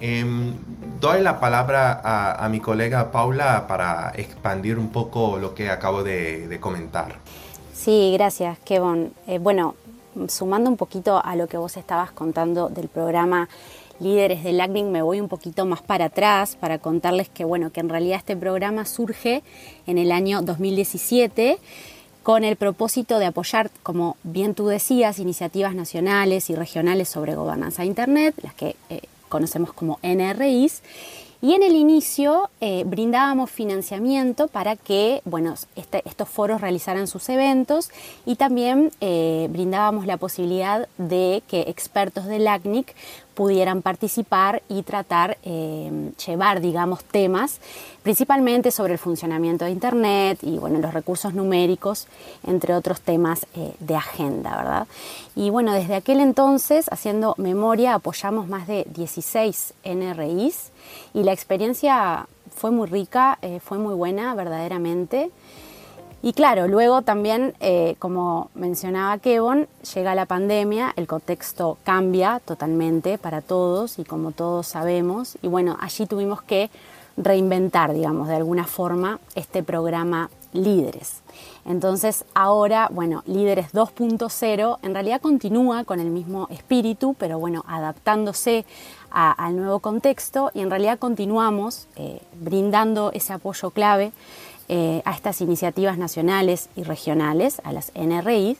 Em, 0.00 0.54
doy 0.98 1.20
la 1.20 1.38
palabra 1.40 2.00
a, 2.02 2.48
mi 2.48 2.60
colega 2.60 3.12
Paula 3.12 3.66
para 3.66 4.12
expandir 4.16 4.78
un 4.78 4.88
poco 4.88 5.38
lo 5.38 5.54
que 5.54 5.68
acabo 5.68 6.02
de, 6.02 6.58
comentar. 6.60 7.16
Sí, 7.74 8.12
gracias, 8.14 8.58
Kevin. 8.60 9.12
Eh, 9.26 9.38
bueno, 9.38 9.74
sumando 10.28 10.70
un 10.70 10.76
poquito 10.76 11.22
a 11.22 11.36
lo 11.36 11.46
que 11.48 11.56
vos 11.56 11.76
estabas 11.76 12.12
contando 12.12 12.68
del 12.68 12.88
programa 12.88 13.48
Líderes 14.00 14.42
del 14.42 14.56
LACNIC, 14.56 14.86
me 14.86 15.02
voy 15.02 15.20
un 15.20 15.28
poquito 15.28 15.66
más 15.66 15.82
para 15.82 16.06
atrás 16.06 16.56
para 16.56 16.78
contarles 16.78 17.28
que, 17.28 17.44
bueno, 17.44 17.70
que 17.70 17.80
en 17.80 17.90
realidad 17.90 18.16
este 18.16 18.34
programa 18.34 18.86
surge 18.86 19.42
en 19.86 19.98
el 19.98 20.10
año 20.10 20.40
2017 20.40 21.58
con 22.22 22.44
el 22.44 22.56
propósito 22.56 23.18
de 23.18 23.26
apoyar, 23.26 23.70
como 23.82 24.16
bien 24.22 24.54
tú 24.54 24.68
decías, 24.68 25.18
iniciativas 25.18 25.74
nacionales 25.74 26.48
y 26.48 26.54
regionales 26.54 27.10
sobre 27.10 27.34
gobernanza 27.34 27.82
de 27.82 27.88
Internet, 27.88 28.34
las 28.42 28.54
que 28.54 28.76
eh, 28.88 29.02
conocemos 29.30 29.72
como 29.72 29.98
NRIs. 30.02 30.82
Y 31.42 31.54
en 31.54 31.62
el 31.62 31.74
inicio 31.74 32.50
eh, 32.60 32.84
brindábamos 32.84 33.50
financiamiento 33.50 34.48
para 34.48 34.76
que 34.76 35.22
bueno, 35.24 35.54
este, 35.74 36.02
estos 36.04 36.28
foros 36.28 36.60
realizaran 36.60 37.06
sus 37.06 37.28
eventos 37.30 37.90
y 38.26 38.36
también 38.36 38.90
eh, 39.00 39.48
brindábamos 39.50 40.06
la 40.06 40.18
posibilidad 40.18 40.88
de 40.98 41.42
que 41.48 41.62
expertos 41.62 42.26
del 42.26 42.46
ACNIC 42.46 42.94
pudieran 43.40 43.80
participar 43.80 44.62
y 44.68 44.82
tratar, 44.82 45.38
eh, 45.44 46.10
llevar, 46.26 46.60
digamos, 46.60 47.02
temas 47.04 47.58
principalmente 48.02 48.70
sobre 48.70 48.92
el 48.92 48.98
funcionamiento 48.98 49.64
de 49.64 49.70
Internet 49.70 50.40
y, 50.42 50.58
bueno, 50.58 50.78
los 50.78 50.92
recursos 50.92 51.32
numéricos, 51.32 52.06
entre 52.46 52.74
otros 52.74 53.00
temas 53.00 53.46
eh, 53.54 53.72
de 53.80 53.96
agenda, 53.96 54.56
¿verdad? 54.56 54.86
Y, 55.34 55.48
bueno, 55.48 55.72
desde 55.72 55.94
aquel 55.94 56.20
entonces, 56.20 56.86
haciendo 56.90 57.34
memoria, 57.38 57.94
apoyamos 57.94 58.46
más 58.46 58.66
de 58.66 58.86
16 58.94 59.72
NRIs 59.84 60.70
y 61.14 61.22
la 61.22 61.32
experiencia 61.32 62.26
fue 62.54 62.70
muy 62.70 62.88
rica, 62.88 63.38
eh, 63.42 63.60
fue 63.60 63.78
muy 63.78 63.94
buena, 63.94 64.34
verdaderamente. 64.34 65.30
Y 66.22 66.34
claro, 66.34 66.68
luego 66.68 67.00
también, 67.00 67.54
eh, 67.60 67.96
como 67.98 68.50
mencionaba 68.54 69.16
Kevon, 69.18 69.68
llega 69.94 70.14
la 70.14 70.26
pandemia, 70.26 70.92
el 70.96 71.06
contexto 71.06 71.78
cambia 71.82 72.42
totalmente 72.44 73.16
para 73.16 73.40
todos 73.40 73.98
y 73.98 74.04
como 74.04 74.32
todos 74.32 74.66
sabemos, 74.66 75.38
y 75.40 75.48
bueno, 75.48 75.78
allí 75.80 76.04
tuvimos 76.04 76.42
que 76.42 76.68
reinventar, 77.16 77.94
digamos, 77.94 78.28
de 78.28 78.36
alguna 78.36 78.64
forma 78.64 79.18
este 79.34 79.62
programa 79.62 80.28
Líderes. 80.52 81.22
Entonces 81.64 82.24
ahora, 82.34 82.88
bueno, 82.90 83.22
Líderes 83.26 83.72
2.0 83.72 84.78
en 84.82 84.94
realidad 84.94 85.20
continúa 85.20 85.84
con 85.84 86.00
el 86.00 86.10
mismo 86.10 86.48
espíritu, 86.50 87.14
pero 87.18 87.38
bueno, 87.38 87.64
adaptándose 87.68 88.64
al 89.10 89.56
nuevo 89.56 89.80
contexto 89.80 90.50
y 90.54 90.60
en 90.60 90.70
realidad 90.70 90.98
continuamos 90.98 91.88
eh, 91.96 92.20
brindando 92.40 93.10
ese 93.12 93.32
apoyo 93.32 93.70
clave 93.70 94.12
eh, 94.68 95.02
a 95.04 95.12
estas 95.12 95.40
iniciativas 95.40 95.98
nacionales 95.98 96.68
y 96.76 96.84
regionales, 96.84 97.60
a 97.64 97.72
las 97.72 97.92
NRI, 97.94 98.56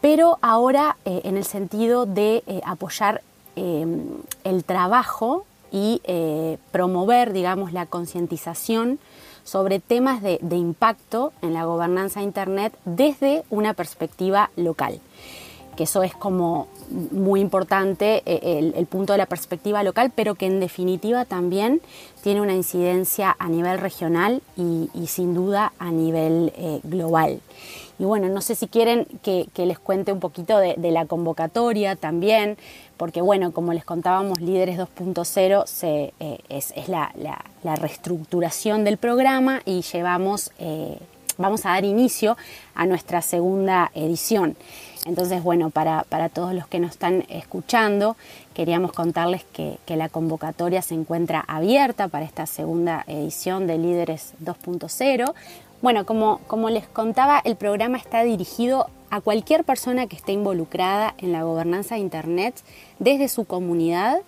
pero 0.00 0.38
ahora 0.42 0.96
eh, 1.04 1.22
en 1.24 1.36
el 1.36 1.44
sentido 1.44 2.06
de 2.06 2.42
apoyar 2.64 3.22
el 3.56 4.64
trabajo 4.64 5.44
y 5.70 6.00
promover, 6.70 7.34
digamos, 7.34 7.74
la 7.74 7.84
concientización 7.84 8.98
sobre 9.50 9.80
temas 9.80 10.22
de, 10.22 10.38
de 10.42 10.54
impacto 10.54 11.32
en 11.42 11.54
la 11.54 11.64
gobernanza 11.64 12.20
de 12.20 12.26
Internet 12.26 12.72
desde 12.84 13.42
una 13.50 13.74
perspectiva 13.74 14.50
local 14.54 15.00
que 15.80 15.84
eso 15.84 16.02
es 16.02 16.14
como 16.14 16.68
muy 17.10 17.40
importante 17.40 18.22
eh, 18.26 18.72
el, 18.76 18.86
punto 18.86 19.14
de 19.14 19.18
la 19.18 19.24
perspectiva 19.24 19.82
local, 19.82 20.12
pero 20.14 20.34
que 20.34 20.44
en 20.44 20.60
definitiva 20.60 21.24
también 21.24 21.80
tiene 22.22 22.42
una 22.42 22.52
incidencia 22.52 23.34
a 23.38 23.48
nivel 23.48 23.78
regional 23.78 24.42
y, 24.58 24.90
sin 25.06 25.32
duda 25.32 25.72
a 25.78 25.90
nivel 25.90 26.52
eh, 26.58 26.80
global. 26.82 27.40
Y 27.98 28.04
bueno, 28.04 28.28
no 28.28 28.40
sé 28.40 28.56
si 28.56 28.66
quieren 28.66 29.06
que, 29.22 29.46
les 29.56 29.78
cuente 29.78 30.12
un 30.12 30.20
poquito 30.20 30.58
de, 30.58 30.76
la 30.90 31.06
convocatoria 31.06 31.96
también, 31.96 32.58
porque 33.00 33.22
bueno, 33.22 33.52
como 33.52 33.72
les 33.72 33.86
contábamos, 33.86 34.42
Líderes 34.42 34.78
2.0 34.78 35.64
eh, 36.20 36.38
es, 36.50 36.74
la, 36.86 37.10
reestructuración 37.76 38.84
del 38.84 38.98
programa 38.98 39.62
y 39.64 39.80
llevamos, 39.80 40.52
vamos 41.38 41.64
a 41.64 41.70
dar 41.70 41.86
inicio 41.86 42.36
a 42.74 42.84
nuestra 42.84 43.22
segunda 43.22 43.90
edición. 43.94 44.54
Entonces, 45.06 45.42
bueno, 45.42 45.70
para, 45.70 46.04
todos 46.28 46.52
los 46.52 46.66
que 46.66 46.78
nos 46.78 46.90
están 46.90 47.24
escuchando, 47.30 48.16
queríamos 48.52 48.92
contarles 48.92 49.44
que, 49.44 49.78
la 49.96 50.10
convocatoria 50.10 50.82
se 50.82 50.94
encuentra 50.94 51.42
abierta 51.48 52.08
para 52.08 52.26
esta 52.26 52.44
segunda 52.44 53.04
edición 53.06 53.66
de 53.66 53.78
Líderes 53.78 54.34
2.0. 54.44 55.32
Bueno, 55.82 56.04
como, 56.04 56.68
les 56.68 56.86
contaba, 56.86 57.40
el 57.42 57.56
programa 57.56 57.96
está 57.96 58.22
dirigido 58.22 58.88
a 59.08 59.22
cualquier 59.22 59.64
persona 59.64 60.06
que 60.06 60.16
esté 60.16 60.32
involucrada 60.32 61.14
en 61.16 61.32
la 61.32 61.42
gobernanza 61.42 61.94
de 61.94 62.02
Internet 62.02 62.54
desde 62.98 63.28
su 63.28 63.46
comunidad 63.46 64.18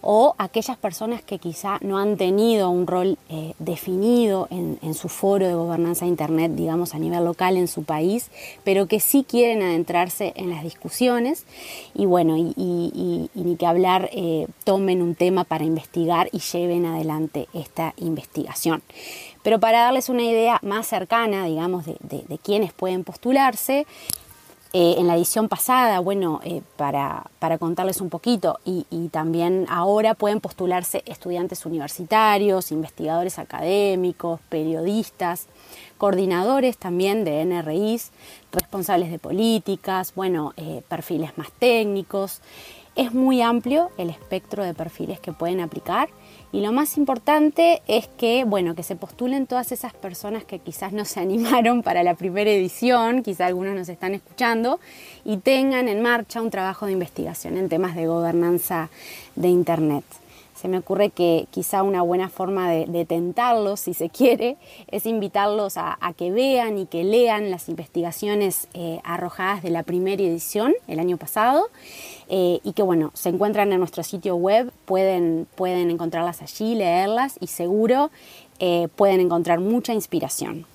o 0.00 0.34
aquellas 0.38 0.78
personas 0.78 1.20
que 1.20 1.38
quizá 1.38 1.78
no 1.82 1.98
han 1.98 2.16
tenido 2.16 2.70
un 2.70 2.86
rol 2.86 3.18
eh, 3.28 3.52
definido 3.58 4.48
en, 4.50 4.94
su 4.94 5.08
foro 5.08 5.46
de 5.46 5.54
gobernanza 5.54 6.04
de 6.04 6.12
Internet, 6.12 6.52
digamos 6.54 6.94
a 6.94 6.98
nivel 6.98 7.24
local 7.24 7.56
en 7.56 7.68
su 7.68 7.82
país, 7.82 8.30
pero 8.64 8.86
que 8.86 9.00
sí 9.00 9.24
quieren 9.28 9.62
adentrarse 9.62 10.32
en 10.36 10.48
las 10.48 10.62
discusiones 10.62 11.44
y 11.94 12.06
bueno, 12.06 12.36
y, 12.36 13.28
ni 13.34 13.56
que 13.56 13.66
hablar, 13.66 14.08
eh, 14.12 14.46
tomen 14.64 15.02
un 15.02 15.14
tema 15.14 15.44
para 15.44 15.64
investigar 15.64 16.28
y 16.32 16.38
lleven 16.38 16.86
adelante 16.86 17.48
esta 17.52 17.92
investigación. 17.96 18.82
Pero 19.46 19.60
para 19.60 19.82
darles 19.82 20.08
una 20.08 20.24
idea 20.24 20.58
más 20.62 20.88
cercana, 20.88 21.44
digamos, 21.44 21.86
de, 21.86 21.96
de 22.00 22.38
quiénes 22.38 22.72
pueden 22.72 23.04
postularse, 23.04 23.86
eh, 24.78 24.96
en 24.98 25.06
la 25.06 25.16
edición 25.16 25.48
pasada, 25.48 26.00
bueno, 26.00 26.40
eh, 26.44 26.60
para, 26.76 27.30
contarles 27.58 28.02
un 28.02 28.10
poquito, 28.10 28.58
y, 28.64 28.84
también 29.08 29.64
ahora 29.70 30.12
pueden 30.12 30.40
postularse 30.40 31.02
estudiantes 31.06 31.64
universitarios, 31.64 32.72
investigadores 32.72 33.38
académicos, 33.38 34.38
periodistas, 34.50 35.46
coordinadores 35.96 36.76
también 36.76 37.24
de 37.24 37.42
NRIs, 37.46 38.10
responsables 38.52 39.10
de 39.10 39.18
políticas, 39.18 40.12
bueno, 40.14 40.52
eh, 40.58 40.82
perfiles 40.88 41.38
más 41.38 41.50
técnicos. 41.58 42.42
Es 42.96 43.12
muy 43.12 43.42
amplio 43.42 43.90
el 43.98 44.08
espectro 44.08 44.64
de 44.64 44.72
perfiles 44.72 45.20
que 45.20 45.32
pueden 45.32 45.60
aplicar 45.60 46.08
y 46.50 46.62
lo 46.62 46.72
más 46.72 46.96
importante 46.96 47.82
es 47.86 48.08
que, 48.08 48.44
bueno, 48.44 48.74
que 48.74 48.82
se 48.82 48.96
postulen 48.96 49.46
todas 49.46 49.70
esas 49.70 49.92
personas 49.92 50.44
que 50.44 50.58
quizás 50.60 50.94
no 50.94 51.04
se 51.04 51.20
animaron 51.26 51.82
para 51.82 52.02
la 52.02 52.14
primera 52.14 52.50
edición, 52.50 53.22
quizás 53.22 53.48
algunos 53.48 53.74
nos 53.74 53.90
están 53.90 54.14
escuchando, 54.14 54.80
y 55.24 55.36
tengan 55.36 55.88
en 55.88 56.00
marcha 56.00 56.40
un 56.40 56.50
trabajo 56.50 56.86
de 56.86 56.92
investigación 56.92 57.58
en 57.58 57.68
temas 57.68 57.94
de 57.94 58.06
gobernanza 58.06 58.88
de 59.34 59.48
Internet. 59.48 60.04
Me 60.68 60.78
ocurre 60.78 61.10
que 61.10 61.46
quizá 61.50 61.82
una 61.82 62.02
buena 62.02 62.28
forma 62.28 62.70
de, 62.70 63.04
tentarlos, 63.04 63.80
si 63.80 63.94
se 63.94 64.08
quiere, 64.10 64.56
es 64.88 65.06
invitarlos 65.06 65.76
a, 65.76 65.96
que 66.16 66.30
vean 66.30 66.78
y 66.78 66.86
que 66.86 67.04
lean 67.04 67.50
las 67.50 67.68
investigaciones 67.68 68.68
eh, 68.74 69.00
arrojadas 69.04 69.62
de 69.62 69.70
la 69.70 69.82
primera 69.82 70.22
edición 70.22 70.74
el 70.88 70.98
año 70.98 71.16
pasado 71.16 71.68
eh, 72.28 72.60
y 72.62 72.72
que 72.72 72.82
bueno, 72.82 73.10
se 73.14 73.28
encuentran 73.28 73.72
en 73.72 73.78
nuestro 73.78 74.02
sitio 74.02 74.36
web, 74.36 74.72
pueden, 74.84 75.46
pueden 75.54 75.90
encontrarlas 75.90 76.42
allí, 76.42 76.74
leerlas 76.74 77.36
y 77.40 77.48
seguro 77.48 78.10
eh, 78.58 78.88
pueden 78.96 79.20
encontrar 79.20 79.60
mucha 79.60 79.92
inspiración. 79.92 80.66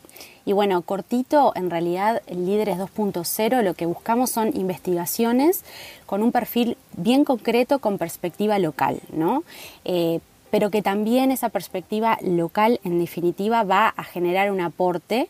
Y 0.46 0.54
bueno, 0.54 0.82
cortito, 0.82 1.54
en 1.56 1.70
realidad 1.70 2.22
Líderes 2.30 2.78
2.0 2.78 3.62
lo 3.62 3.74
que 3.74 3.86
buscamos 3.86 4.32
son 4.32 4.56
investigaciones 4.56 5.64
con 6.06 6.24
un 6.24 6.32
perfil 6.32 6.78
bien 6.98 7.26
concreto 7.26 7.80
con 7.80 7.98
perspectiva 7.98 8.58
local, 8.60 9.00
¿no? 9.12 9.44
Eh, 9.86 10.20
pero 10.50 10.70
que 10.70 10.82
también 10.82 11.32
esa 11.32 11.50
perspectiva 11.50 12.18
local 12.22 12.80
en 12.84 13.00
definitiva 13.00 13.64
va 13.64 13.88
a 13.88 14.04
generar 14.04 14.52
un 14.52 14.62
aporte 14.62 15.30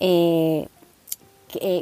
eh, 0.00 0.68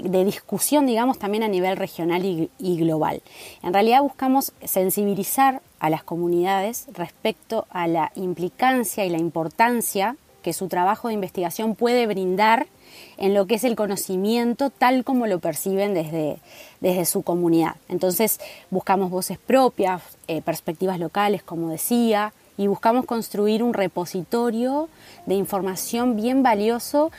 de 0.04 0.24
discusión, 0.24 0.86
digamos, 0.86 1.18
también 1.18 1.42
a 1.42 1.48
nivel 1.48 1.76
regional 1.76 2.24
y, 2.24 2.76
global. 2.76 3.20
En 3.64 3.72
realidad 3.72 4.00
buscamos 4.00 4.52
sensibilizar 4.64 5.60
a 5.80 5.90
las 5.90 6.04
comunidades 6.04 6.86
respecto 6.92 7.66
a 7.70 7.88
la 7.88 8.12
implicancia 8.14 9.04
y 9.04 9.10
la 9.10 9.18
importancia 9.18 10.16
que 10.46 10.52
su 10.52 10.68
trabajo 10.68 11.08
de 11.08 11.14
investigación 11.14 11.74
puede 11.74 12.06
brindar 12.06 12.68
en 13.16 13.34
lo 13.34 13.48
que 13.48 13.56
es 13.56 13.64
el 13.64 13.74
conocimiento 13.74 14.70
tal 14.70 15.02
como 15.02 15.26
lo 15.26 15.40
perciben 15.40 15.92
desde, 15.92 16.36
desde 16.80 17.04
su 17.04 17.22
comunidad. 17.22 17.74
Entonces 17.88 18.38
buscamos 18.70 19.10
voces 19.10 19.38
propias, 19.38 20.02
eh, 20.28 20.42
perspectivas 20.42 21.00
locales, 21.00 21.42
como 21.42 21.68
decía, 21.68 22.32
y 22.56 22.66
buscamos 22.66 23.04
construir 23.04 23.62
un 23.62 23.74
repositorio 23.74 24.88
de 25.26 25.34
información 25.34 26.16
bien 26.16 26.42
valioso 26.42 27.10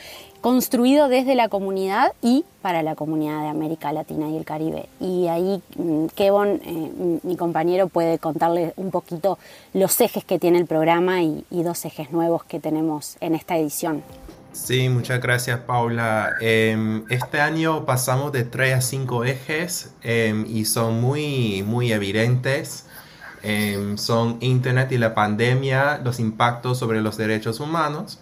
construido 0.41 1.09
desde 1.09 1.35
la 1.35 1.49
comunidad 1.49 2.13
y 2.21 2.45
para 2.61 2.83
la 2.83 2.95
comunidad 2.95 3.41
de 3.41 3.47
América 3.47 3.91
Latina 3.91 4.29
y 4.29 4.37
el 4.37 4.45
Caribe. 4.45 4.87
Y 4.99 5.27
ahí 5.27 5.61
mm, 5.75 6.05
Kevon, 6.15 6.61
eh, 6.63 7.19
mi 7.23 7.35
compañero, 7.35 7.87
puede 7.87 8.19
contarle 8.19 8.73
un 8.77 8.91
poquito 8.91 9.39
los 9.73 9.99
ejes 9.99 10.23
que 10.23 10.39
tiene 10.39 10.59
el 10.59 10.65
programa 10.65 11.21
y, 11.21 11.43
dos 11.49 11.83
ejes 11.83 12.11
nuevos 12.11 12.45
que 12.45 12.61
tenemos 12.61 13.17
en 13.19 13.35
esta 13.35 13.57
edición. 13.57 14.03
Sí, 14.53 14.87
muchas 14.87 15.21
gracias 15.21 15.59
Paula. 15.59 16.31
Em, 16.39 17.03
este 17.09 17.41
año 17.41 17.85
pasamos 17.85 18.31
de 18.31 18.43
tres 18.43 18.73
a 18.73 18.81
cinco 18.81 19.25
ejes 19.25 19.91
em, 20.01 20.45
y 20.47 20.63
son 20.63 21.01
muy, 21.01 21.61
muy 21.63 21.91
evidentes. 21.91 22.86
Em, 23.43 23.97
son 23.97 24.37
Internet 24.41 24.91
y 24.91 24.97
la 24.97 25.13
pandemia, 25.13 26.01
los 26.03 26.19
impactos 26.19 26.79
sobre 26.79 27.01
los 27.01 27.17
derechos 27.17 27.59
humanos, 27.59 28.19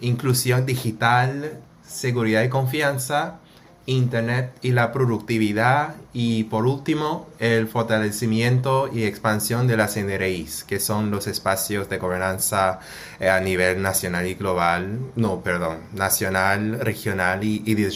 inclusión 0.00 0.66
digital, 0.66 1.60
seguridad 1.86 2.42
y 2.42 2.48
confianza, 2.48 3.38
Internet 3.86 4.52
y 4.62 4.70
la 4.70 4.92
productividad 4.92 5.96
y 6.12 6.44
por 6.44 6.66
último 6.66 7.28
el 7.40 7.66
fortalecimiento 7.66 8.88
y 8.92 9.04
expansión 9.04 9.66
de 9.66 9.76
las 9.76 9.96
NRIs, 9.96 10.62
que 10.62 10.78
son 10.78 11.10
los 11.10 11.26
espacios 11.26 11.88
de 11.88 11.98
gobernanza 11.98 12.78
eh, 13.18 13.28
a 13.28 13.40
nivel 13.40 13.82
nacional 13.82 14.26
y 14.28 14.34
global, 14.34 15.00
no, 15.16 15.42
perdón, 15.42 15.78
nacional, 15.94 16.78
regional 16.80 17.42
y, 17.42 17.62
y 17.66 17.74
de 17.74 17.90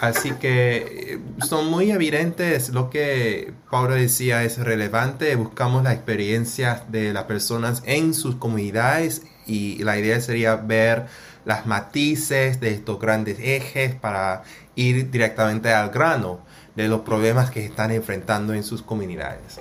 Así 0.00 0.32
que 0.32 1.14
eh, 1.14 1.18
son 1.46 1.70
muy 1.70 1.90
evidentes 1.90 2.70
lo 2.70 2.90
que 2.90 3.52
Pablo 3.70 3.94
decía 3.94 4.44
es 4.44 4.58
relevante. 4.58 5.34
Buscamos 5.36 5.82
la 5.84 5.92
experiencia 5.92 6.84
de 6.88 7.12
las 7.12 7.24
personas 7.24 7.82
en 7.86 8.14
sus 8.14 8.36
comunidades 8.36 9.22
y 9.46 9.82
la 9.82 9.98
idea 9.98 10.20
sería 10.20 10.56
ver 10.56 11.06
las 11.44 11.66
matices 11.66 12.60
de 12.60 12.70
estos 12.70 12.98
grandes 12.98 13.38
ejes 13.40 13.94
para 13.94 14.42
ir 14.76 15.10
directamente 15.10 15.72
al 15.72 15.90
grano 15.90 16.40
de 16.74 16.88
los 16.88 17.02
problemas 17.02 17.50
que 17.50 17.64
están 17.64 17.90
enfrentando 17.90 18.54
en 18.54 18.64
sus 18.64 18.82
comunidades. 18.82 19.60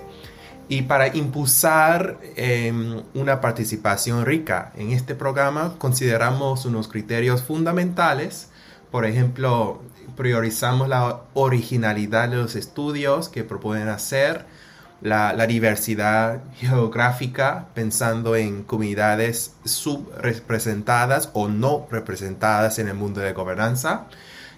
Y 0.69 0.83
para 0.83 1.15
impulsar 1.15 2.19
em, 2.35 3.03
una 3.13 3.41
participación 3.41 4.25
rica 4.25 4.71
en 4.75 4.91
este 4.91 5.13
programa, 5.13 5.75
consideramos 5.77 6.65
unos 6.65 6.87
criterios 6.87 7.43
fundamentales. 7.43 8.49
Por 8.93 9.07
ejemplo, 9.07 9.81
priorizamos 10.15 10.87
la 10.87 11.21
originalidad 11.33 12.29
de 12.29 12.35
los 12.35 12.55
estudios 12.55 13.27
que 13.27 13.43
proponen 13.43 13.87
hacer, 13.87 14.45
la, 15.01 15.33
la, 15.33 15.47
diversidad 15.47 16.43
geográfica, 16.57 17.69
pensando 17.73 18.35
en 18.35 18.61
comunidades 18.61 19.55
subrepresentadas 19.65 21.31
o 21.33 21.47
no 21.47 21.87
representadas 21.89 22.77
en 22.77 22.87
el 22.87 22.93
mundo 22.93 23.19
de 23.21 23.33
gobernanza, 23.33 24.05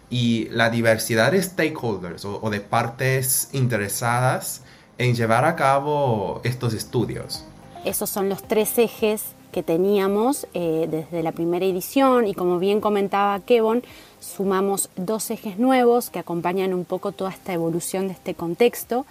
y 0.09 0.49
la 0.49 0.69
diversidad 0.69 1.31
de 1.31 1.41
stakeholders 1.41 2.25
o, 2.25 2.49
de 2.49 2.59
partes 2.59 3.47
interesadas 3.53 4.63
en 4.97 5.15
llevar 5.15 5.45
a 5.45 5.55
cabo 5.55 6.41
estos 6.43 6.73
estudios. 6.73 7.45
Esos 7.85 8.09
son 8.09 8.27
los 8.27 8.43
tres 8.43 8.77
ejes 8.79 9.23
que 9.55 9.63
teníamos 9.63 10.47
eh, 10.53 10.85
desde 10.91 11.23
la 11.23 11.31
primera 11.31 11.65
edición 11.65 12.27
y 12.27 12.33
como 12.33 12.59
bien 12.59 12.81
comentaba 12.81 13.39
Kevin, 13.39 13.83
sumamos 14.25 14.89
dos 14.95 15.29
ejes 15.29 15.59
nuevos 15.59 16.09
que 16.09 16.19
acompañan 16.19 16.73
un 16.73 16.85
poco 16.85 17.11
toda 17.11 17.29
esta 17.29 17.53
evolución 17.53 18.07
de 18.07 18.13
este 18.13 18.33
contexto, 18.33 19.05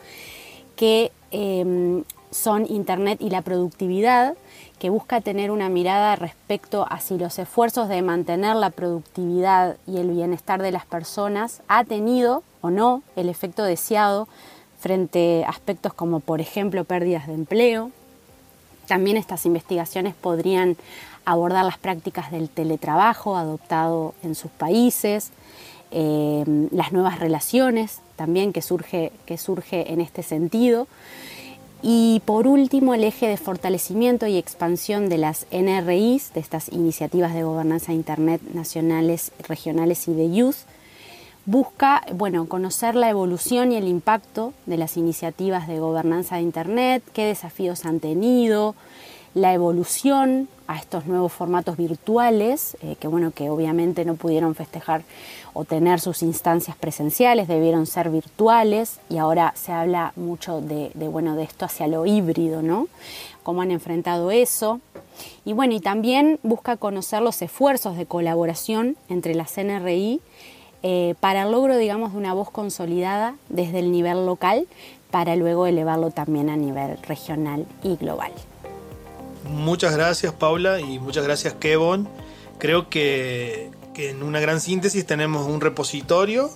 que 0.77 1.13
em, 1.31 2.05
son 2.31 2.67
Internet 2.69 3.21
y 3.21 3.31
la 3.31 3.43
productividad, 3.43 4.35
que 4.79 4.91
busca 4.91 5.21
tener 5.21 5.51
una 5.51 5.69
mirada 5.69 6.17
respecto 6.17 6.87
a 6.91 7.01
si 7.01 7.17
los 7.17 7.39
esfuerzos 7.39 7.89
de 7.89 8.03
mantener 8.03 8.57
la 8.57 8.71
productividad 8.71 9.77
y 9.87 9.99
el 9.99 10.11
bienestar 10.11 10.61
de 10.61 10.73
las 10.73 10.85
personas 10.85 11.63
ha 11.69 11.85
tenido 11.85 12.43
o 12.61 12.71
no 12.71 13.03
el 13.15 13.29
efecto 13.29 13.63
deseado 13.63 14.27
frente 14.81 15.45
a 15.47 15.51
aspectos 15.51 15.95
como 15.95 16.21
por 16.21 16.41
ejemplo 16.41 16.85
pérdidas 16.85 17.29
de 17.29 17.35
empleo. 17.35 17.93
También 18.89 19.17
estas 19.17 19.47
investigaciones 19.47 20.15
podrían 20.15 20.77
abordar 21.25 21.65
las 21.65 21.79
prácticas 21.79 22.31
del 22.31 22.49
teletrabajo 22.49 23.37
adoptado 23.37 24.15
en 24.23 24.35
sus 24.35 24.51
países, 24.51 25.31
eh, 25.91 26.45
las 26.71 26.93
nuevas 26.93 27.19
relaciones 27.21 28.01
también 28.17 28.53
que 28.53 28.63
surge, 28.63 29.13
que 29.27 29.39
surge 29.39 29.93
en 29.93 30.01
este 30.01 30.23
sentido. 30.23 30.87
Y 31.83 32.23
por 32.25 32.47
último, 32.47 32.95
el 32.95 33.05
eje 33.05 33.29
de 33.29 33.37
fortalecimiento 33.37 34.27
y 34.27 34.39
expansión 34.39 35.09
de 35.09 35.19
las 35.19 35.47
NRIs, 35.51 36.33
de 36.33 36.41
estas 36.41 36.71
iniciativas 36.71 37.35
de 37.35 37.43
gobernanza 37.43 37.93
de 37.93 37.99
Internet 37.99 38.41
nacionales, 38.55 39.33
regionales 39.47 40.09
y 40.09 40.15
de 40.15 40.33
youth, 40.33 40.57
busca 41.47 42.03
bueno, 42.15 42.47
conocer 42.49 42.95
la 42.95 43.11
evolución 43.11 43.71
y 43.71 43.77
el 43.77 43.87
impacto 43.87 44.55
de 44.65 44.79
las 44.79 44.97
iniciativas 44.97 45.69
de 45.69 45.79
gobernanza 45.79 46.37
de 46.37 46.43
Internet, 46.43 47.03
qué 47.13 47.27
desafíos 47.27 47.85
han 47.85 48.01
tenido, 48.01 48.75
la 49.35 49.53
evolución 49.53 50.49
a 50.67 50.79
estos 50.79 51.07
nuevos 51.07 51.33
formatos 51.33 51.77
virtuales, 51.77 52.77
eh, 52.83 52.97
que 52.99 53.09
bueno, 53.09 53.33
que 53.33 53.51
obviamente 53.51 54.05
no 54.05 54.15
pudieron 54.15 54.55
festejar 54.55 55.03
o 55.53 55.65
tener 55.65 56.01
sus 56.01 56.23
instancias 56.23 56.77
presenciales, 56.77 57.49
debieron 57.49 57.87
ser 57.87 58.11
virtuales 58.11 59.01
y 59.11 59.19
ahora 59.19 59.53
se 59.57 59.73
habla 59.73 60.13
mucho 60.17 60.61
de, 60.61 60.91
bueno, 61.09 61.37
de 61.37 61.43
esto 61.43 61.65
hacia 61.65 61.87
lo 61.87 62.07
híbrido, 62.07 62.63
¿no? 62.63 62.89
Cómo 63.43 63.61
han 63.63 63.71
enfrentado 63.71 64.31
eso. 64.31 64.81
Y 65.45 65.53
bueno, 65.53 65.75
y 65.75 65.81
también 65.81 66.39
busca 66.43 66.77
conocer 66.77 67.21
los 67.21 67.43
esfuerzos 67.43 67.97
de 67.97 68.07
colaboración 68.07 68.97
entre 69.09 69.35
las 69.35 69.57
NRI 69.59 70.21
eh, 70.83 71.15
para 71.21 71.43
el 71.43 71.53
logro, 71.53 71.77
digamos, 71.77 72.13
de 72.13 72.19
una 72.19 72.35
voz 72.35 72.51
consolidada 72.51 73.37
desde 73.49 73.81
el 73.81 73.93
nivel 73.93 74.27
local 74.27 74.67
para 75.11 75.37
luego 75.37 75.67
elevarlo 75.67 76.11
también 76.11 76.51
a 76.51 76.57
nivel 76.57 76.99
regional 77.03 77.67
y 77.83 77.97
global. 77.97 78.33
Muchas 79.45 79.95
gracias 79.95 80.33
Paula 80.33 80.81
y 80.81 80.99
muchas 80.99 81.25
gracias 81.25 81.55
Kevin. 81.55 82.09
Creo 82.59 82.89
que, 82.89 83.71
en 83.97 84.23
una 84.23 84.41
gran 84.41 84.61
síntesis 84.61 85.07
tenemos 85.07 85.47
un 85.47 85.61
repositorio 85.61 86.51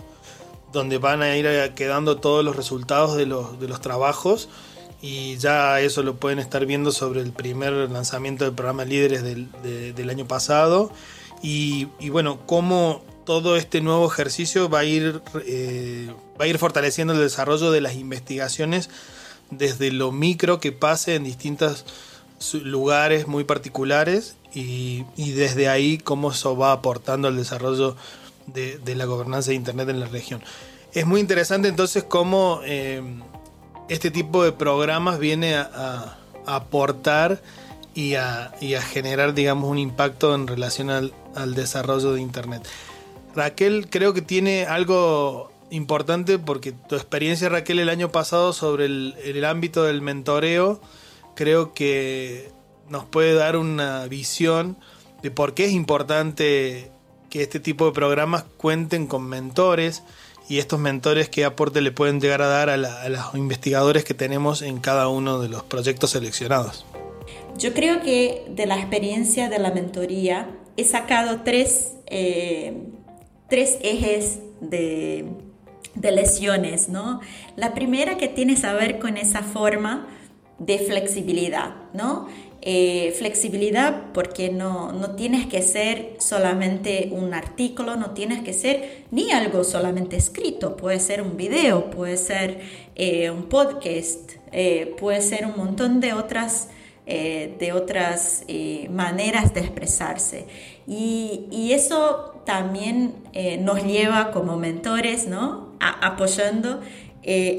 donde 0.73 0.99
van 0.99 1.23
a 1.23 1.37
ir 1.37 1.47
quedando 1.75 2.19
todos 2.19 2.45
los 2.45 2.57
resultados 2.57 3.17
de 3.17 3.27
los, 3.27 3.61
de 3.61 3.69
los 3.69 3.81
trabajos 3.81 4.49
y 5.01 5.37
ya 5.37 5.81
eso 5.81 6.03
lo 6.03 6.17
pueden 6.17 6.39
estar 6.39 6.67
viendo 6.67 6.91
sobre 6.91 7.21
el 7.21 7.33
primer 7.33 7.73
lanzamiento 7.91 8.45
del 8.45 8.55
programa 8.55 8.85
Líderes 8.85 9.23
del, 9.23 10.11
año 10.11 10.27
pasado 10.27 10.91
y, 11.43 11.87
bueno, 12.11 12.41
cómo 12.47 13.05
todo 13.25 13.57
este 13.57 13.81
nuevo 13.81 14.07
ejercicio 14.07 14.69
va 14.69 14.81
a, 14.81 14.85
ir, 14.85 15.23
eh, 15.47 16.11
va 16.41 16.47
a 16.47 16.49
ir 16.49 16.59
fortaleciendo 16.59 17.13
el 17.13 17.21
desarrollo 17.21 17.71
de 17.71 17.81
las 17.81 17.95
investigaciones 17.95 18.91
desde 19.51 19.93
lo 19.93 20.11
micro 20.11 20.59
que 20.59 20.73
pase 20.73 21.15
en 21.15 21.25
distintas 21.25 21.85
lugares 22.63 23.27
muy 23.27 23.45
particulares 23.45 24.37
y, 24.55 25.05
desde 25.17 25.69
ahí 25.69 25.99
cómo 25.99 26.31
eso 26.31 26.57
va 26.57 26.73
aportando 26.73 27.29
al 27.29 27.37
desarrollo 27.37 27.97
de, 28.47 28.95
la 28.95 29.05
gobernanza 29.05 29.51
de 29.51 29.57
Internet 29.57 29.89
en 29.89 30.01
la 30.01 30.07
región. 30.07 30.43
Es 30.93 31.07
muy 31.07 31.21
interesante 31.21 31.69
entonces 31.69 32.05
cómo 32.05 32.61
eh, 32.65 33.03
este 33.89 34.11
tipo 34.11 34.43
de 34.43 34.53
programas 34.53 35.19
viene 35.19 35.57
a, 35.57 36.17
aportar 36.47 37.43
y 37.95 38.15
a, 38.15 38.53
generar, 38.91 39.35
digamos, 39.35 39.71
un 39.71 39.79
impacto 39.79 40.35
en 40.35 40.47
relación 40.47 40.89
al, 40.91 41.13
desarrollo 41.55 42.13
de 42.15 42.21
Internet. 42.21 42.67
Raquel 43.35 43.89
creo 43.91 44.15
que 44.15 44.23
tiene 44.23 44.65
algo 44.65 45.53
importante 45.71 46.39
porque 46.39 46.73
tu 46.73 46.97
experiencia, 46.97 47.49
Raquel, 47.49 47.79
el 47.79 47.91
año 47.91 48.11
pasado 48.11 48.53
sobre 48.53 48.87
el 48.87 49.45
ámbito 49.45 49.85
del 49.85 50.01
mentoreo, 50.01 50.81
creo 51.39 51.73
que 51.73 52.51
nos 52.89 53.05
puede 53.05 53.33
dar 53.33 53.57
una 53.57 54.05
visión 54.09 54.77
de 55.23 55.31
por 55.31 55.55
qué 55.55 55.67
es 55.67 55.71
importante 55.73 56.91
que 57.31 57.43
este 57.43 57.61
tipo 57.61 57.87
de 57.87 57.93
programas 57.93 58.43
cuenten 58.57 59.07
con 59.07 59.23
mentores 59.23 60.03
y 60.49 60.59
estos 60.59 60.81
mentores 60.81 61.29
qué 61.29 61.45
aporte 61.45 61.81
le 61.81 61.93
pueden 61.93 62.21
llegar 62.21 62.43
a 62.43 62.49
dar 62.49 62.71
a, 62.71 62.77
los 62.77 63.35
investigadores 63.37 64.05
que 64.05 64.15
tenemos 64.15 64.63
en 64.63 64.81
cada 64.81 65.07
uno 65.07 65.39
de 65.39 65.49
los 65.49 65.63
proyectos 65.63 66.11
seleccionados. 66.11 66.85
Yo 67.57 67.73
creo 67.73 68.03
que 68.03 68.45
de 68.49 68.67
la 68.67 68.77
experiencia 68.77 69.49
de 69.49 69.61
la 69.61 69.71
mentoría 69.71 70.51
he 70.77 70.83
sacado 70.83 71.43
tres, 71.45 71.93
eh, 72.07 72.83
tres 73.49 73.79
ejes 73.81 74.41
de, 74.61 75.25
de 75.95 76.11
lesiones. 76.11 76.89
¿no? 76.89 77.21
La 77.55 77.75
primera 77.75 78.17
que 78.17 78.27
tiene 78.27 78.57
que 78.57 78.73
ver 78.73 78.99
con 78.99 79.17
esa 79.17 79.45
forma 79.45 80.09
de 80.59 80.79
flexibilidad, 80.79 81.75
¿no? 81.93 82.27
Eh, 82.61 83.15
flexibilidad 83.17 84.13
porque 84.13 84.51
no, 84.51 84.91
no, 84.91 85.13
tienes 85.13 85.47
que 85.47 85.63
ser 85.63 86.17
solamente 86.19 87.09
un 87.13 87.33
artículo, 87.33 87.95
no 87.95 88.11
tienes 88.11 88.43
que 88.43 88.53
ser 88.53 89.05
ni 89.13 89.31
algo 89.31 89.63
solamente 89.63 90.17
escrito, 90.17 90.77
puede 90.77 90.99
ser 90.99 91.23
un 91.23 91.37
video, 91.37 91.89
puede 91.89 92.17
ser 92.17 92.59
eh, 92.97 93.31
un 93.31 93.45
podcast, 93.45 94.33
eh, 94.51 94.97
puede 94.99 95.23
ser 95.23 95.47
un 95.47 95.57
montón 95.57 96.01
de 96.01 96.13
otras, 96.15 96.69
de 97.07 97.73
otras 97.73 98.45
maneras 98.91 99.55
de 99.55 99.61
expresarse. 99.61 100.47
Y, 100.87 101.47
y 101.51 101.73
eso 101.73 102.43
también 102.45 103.15
nos 103.61 103.83
lleva 103.83 104.31
como 104.31 104.59
mentores, 104.59 105.27
¿no? 105.27 105.73
apoyando 105.81 106.83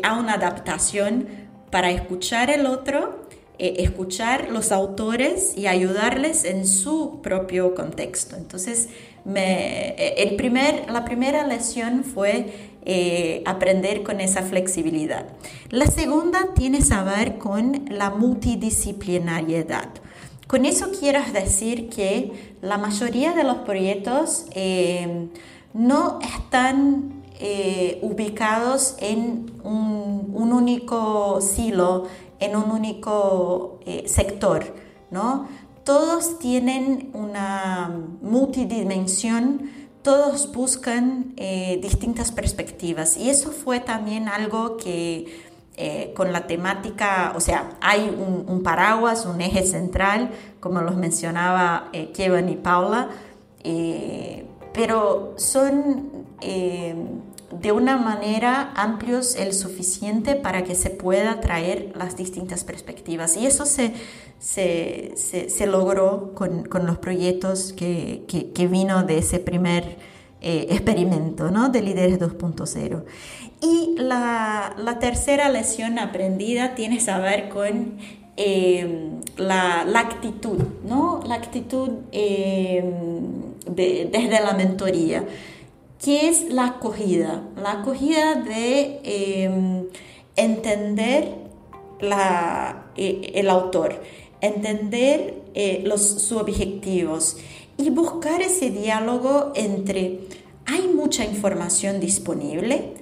a 0.03 0.19
una 0.19 0.33
adaptación 0.33 1.38
para 1.69 1.91
escuchar 1.91 2.49
el 2.49 2.65
otro, 2.65 3.25
eh, 3.57 3.75
escuchar 3.79 4.49
los 4.49 4.71
autores 4.71 5.53
y 5.57 5.67
ayudarles 5.67 6.45
en 6.45 6.65
su 6.65 7.19
propio 7.21 7.75
contexto. 7.75 8.35
Entonces, 8.35 8.89
eh, 9.35 10.15
el 10.17 10.35
primer, 10.35 10.89
la 10.89 11.03
primera 11.05 11.45
lección 11.45 12.03
fue 12.03 12.77
eh, 12.85 13.43
aprender 13.45 14.03
con 14.03 14.21
esa 14.21 14.43
flexibilidad. 14.43 15.25
La 15.69 15.85
segunda 15.87 16.53
tiene 16.55 16.79
que 16.79 16.95
ver 17.03 17.37
con 17.37 17.85
la 17.89 18.09
multidisciplinariedad. 18.09 19.89
Con 20.47 20.65
eso 20.65 20.91
quiero 20.97 21.19
decir 21.31 21.89
que 21.89 22.55
la 22.61 22.77
mayoría 22.77 23.33
de 23.33 23.43
los 23.43 23.57
proyectos 23.57 24.45
no 25.73 26.19
están 26.23 27.18
eh, 27.41 27.99
ubicados 28.01 28.97
en 28.99 29.49
un, 29.63 30.51
único 30.51 31.39
silo, 31.39 32.03
en 32.39 32.57
un 32.57 32.69
único 32.69 33.79
eh, 33.85 34.03
sector, 34.07 34.65
¿no? 35.09 35.47
Todos 35.85 36.37
tienen 36.39 37.11
una 37.13 37.97
multidimensión 38.21 39.71
todos 40.01 40.51
buscan 40.53 41.33
eh, 41.35 41.77
distintas 41.81 42.31
perspectivas 42.31 43.17
y 43.17 43.29
eso 43.29 43.51
fue 43.51 43.79
también 43.79 44.27
algo 44.29 44.77
que 44.77 45.49
con 46.13 46.33
la 46.33 46.45
temática, 46.45 47.31
o 47.37 47.39
sea, 47.39 47.77
hay 47.79 48.01
un, 48.09 48.63
paraguas, 48.63 49.25
un 49.25 49.39
eje 49.39 49.65
central, 49.65 50.29
como 50.59 50.81
los 50.81 50.97
mencionaba 50.97 51.87
eh, 51.93 52.11
Kevin 52.11 52.49
y 52.49 52.57
Paula, 52.57 53.07
pero 54.73 55.35
son 55.37 56.27
de 57.61 57.71
una 57.71 57.97
manera 57.97 58.71
amplios 58.75 59.35
el 59.35 59.53
suficiente 59.53 60.35
para 60.35 60.63
que 60.63 60.75
se 60.75 60.89
pueda 60.89 61.41
traer 61.41 61.91
las 61.95 62.15
distintas 62.15 62.63
perspectivas. 62.63 63.37
Y 63.37 63.45
eso 63.45 63.65
se, 63.65 63.93
se, 64.39 65.13
se, 65.15 65.67
logró 65.67 66.33
con, 66.33 66.63
con, 66.63 66.85
los 66.85 66.97
proyectos 66.97 67.73
que, 67.73 68.23
que, 68.27 68.67
vino 68.67 69.03
de 69.03 69.17
ese 69.17 69.39
primer 69.39 69.97
experimento 70.41 71.51
¿no? 71.51 71.69
de 71.69 71.81
Líderes 71.81 72.19
2.0. 72.19 73.03
Y 73.61 73.95
la, 73.97 74.97
tercera 74.99 75.49
lección 75.49 75.99
aprendida 75.99 76.75
tiene 76.75 76.97
que 76.97 77.11
ver 77.11 77.49
con 77.49 77.97
eh, 78.37 79.11
la, 79.37 79.81
actitud, 79.95 80.59
¿no? 80.85 81.21
La 81.25 81.35
actitud 81.35 81.89
eh, 82.13 82.83
desde 83.67 84.39
la 84.41 84.53
mentoría. 84.53 85.25
¿Qué 86.03 86.29
es 86.29 86.49
la 86.49 86.65
acogida? 86.65 87.43
La 87.61 87.73
acogida 87.81 88.35
de 88.35 89.01
eh, 89.03 89.89
entender 90.35 91.35
el 92.95 93.49
autor, 93.49 94.01
entender 94.39 95.43
los, 95.83 96.01
sus 96.01 96.31
objetivos 96.31 97.37
y 97.77 97.89
buscar 97.89 98.41
ese 98.41 98.69
diálogo 98.69 99.51
entre 99.55 100.19
hay 100.71 100.87
mucha 100.87 101.25
información 101.25 101.99
disponible, 101.99 102.93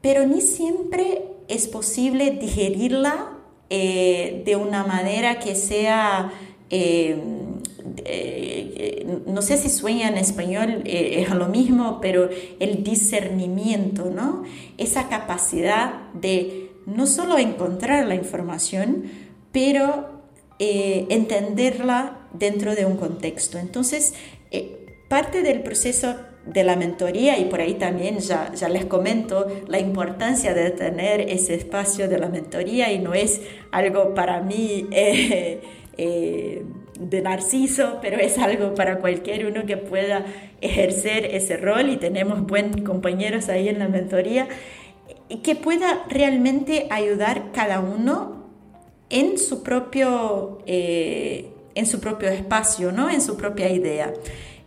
pero 0.00 0.26
ni 0.26 0.40
siempre 0.40 1.24
es 1.48 1.66
posible 1.66 2.30
digerirla 2.30 3.32
eh, 3.70 4.42
de 4.44 4.56
una 4.56 4.84
manera 4.84 5.38
que 5.38 5.54
sea, 5.54 6.32
eh, 8.04 9.04
eh, 9.04 9.22
no 9.26 9.42
sé 9.42 9.56
si 9.56 9.68
sueña 9.68 10.08
en 10.08 10.18
español, 10.18 10.82
es 10.84 11.30
lo 11.30 11.48
mismo, 11.48 12.00
pero 12.00 12.28
el 12.60 12.82
discernimiento, 12.82 14.10
¿no? 14.10 14.44
Esa 14.78 15.08
capacidad 15.08 16.10
de 16.14 16.70
no 16.86 17.06
solo 17.06 17.38
encontrar 17.38 18.06
la 18.06 18.14
información, 18.14 19.04
pero 19.52 20.22
entenderla 20.58 22.28
dentro 22.32 22.76
de 22.76 22.86
un 22.86 22.96
contexto. 22.96 23.58
Entonces, 23.58 24.14
parte 25.08 25.42
del 25.42 25.62
proceso 25.62 26.14
de 26.46 26.64
la 26.64 26.76
mentoría 26.76 27.38
y 27.38 27.44
por 27.44 27.60
ahí 27.60 27.74
también 27.74 28.18
ya, 28.18 28.52
ya 28.54 28.68
les 28.68 28.84
comento 28.86 29.46
la 29.68 29.78
importancia 29.78 30.54
de 30.54 30.70
tener 30.70 31.20
ese 31.20 31.54
espacio 31.54 32.08
de 32.08 32.18
la 32.18 32.28
mentoría 32.28 32.92
y 32.92 32.98
no 32.98 33.14
es 33.14 33.40
algo 33.70 34.14
para 34.14 34.40
mí 34.40 34.88
eh, 34.92 35.60
eh, 35.96 36.64
de 36.98 37.22
narciso, 37.22 37.98
pero 38.02 38.18
es 38.18 38.38
algo 38.38 38.74
para 38.74 38.98
cualquier 38.98 39.46
uno 39.46 39.64
que 39.66 39.76
pueda 39.76 40.24
ejercer 40.60 41.24
ese 41.26 41.56
rol 41.56 41.88
y 41.88 41.96
tenemos 41.96 42.46
buenos 42.46 42.82
compañeros 42.82 43.48
ahí 43.48 43.68
en 43.68 43.78
la 43.78 43.88
mentoría 43.88 44.48
y 45.28 45.38
que 45.38 45.56
pueda 45.56 46.04
realmente 46.08 46.86
ayudar 46.90 47.52
cada 47.52 47.80
uno 47.80 48.46
en 49.08 49.38
su 49.38 49.62
propio, 49.62 50.58
eh, 50.66 51.50
en 51.74 51.86
su 51.86 52.00
propio 52.00 52.28
espacio, 52.28 52.92
¿no? 52.92 53.10
en 53.10 53.20
su 53.20 53.36
propia 53.36 53.70
idea. 53.70 54.12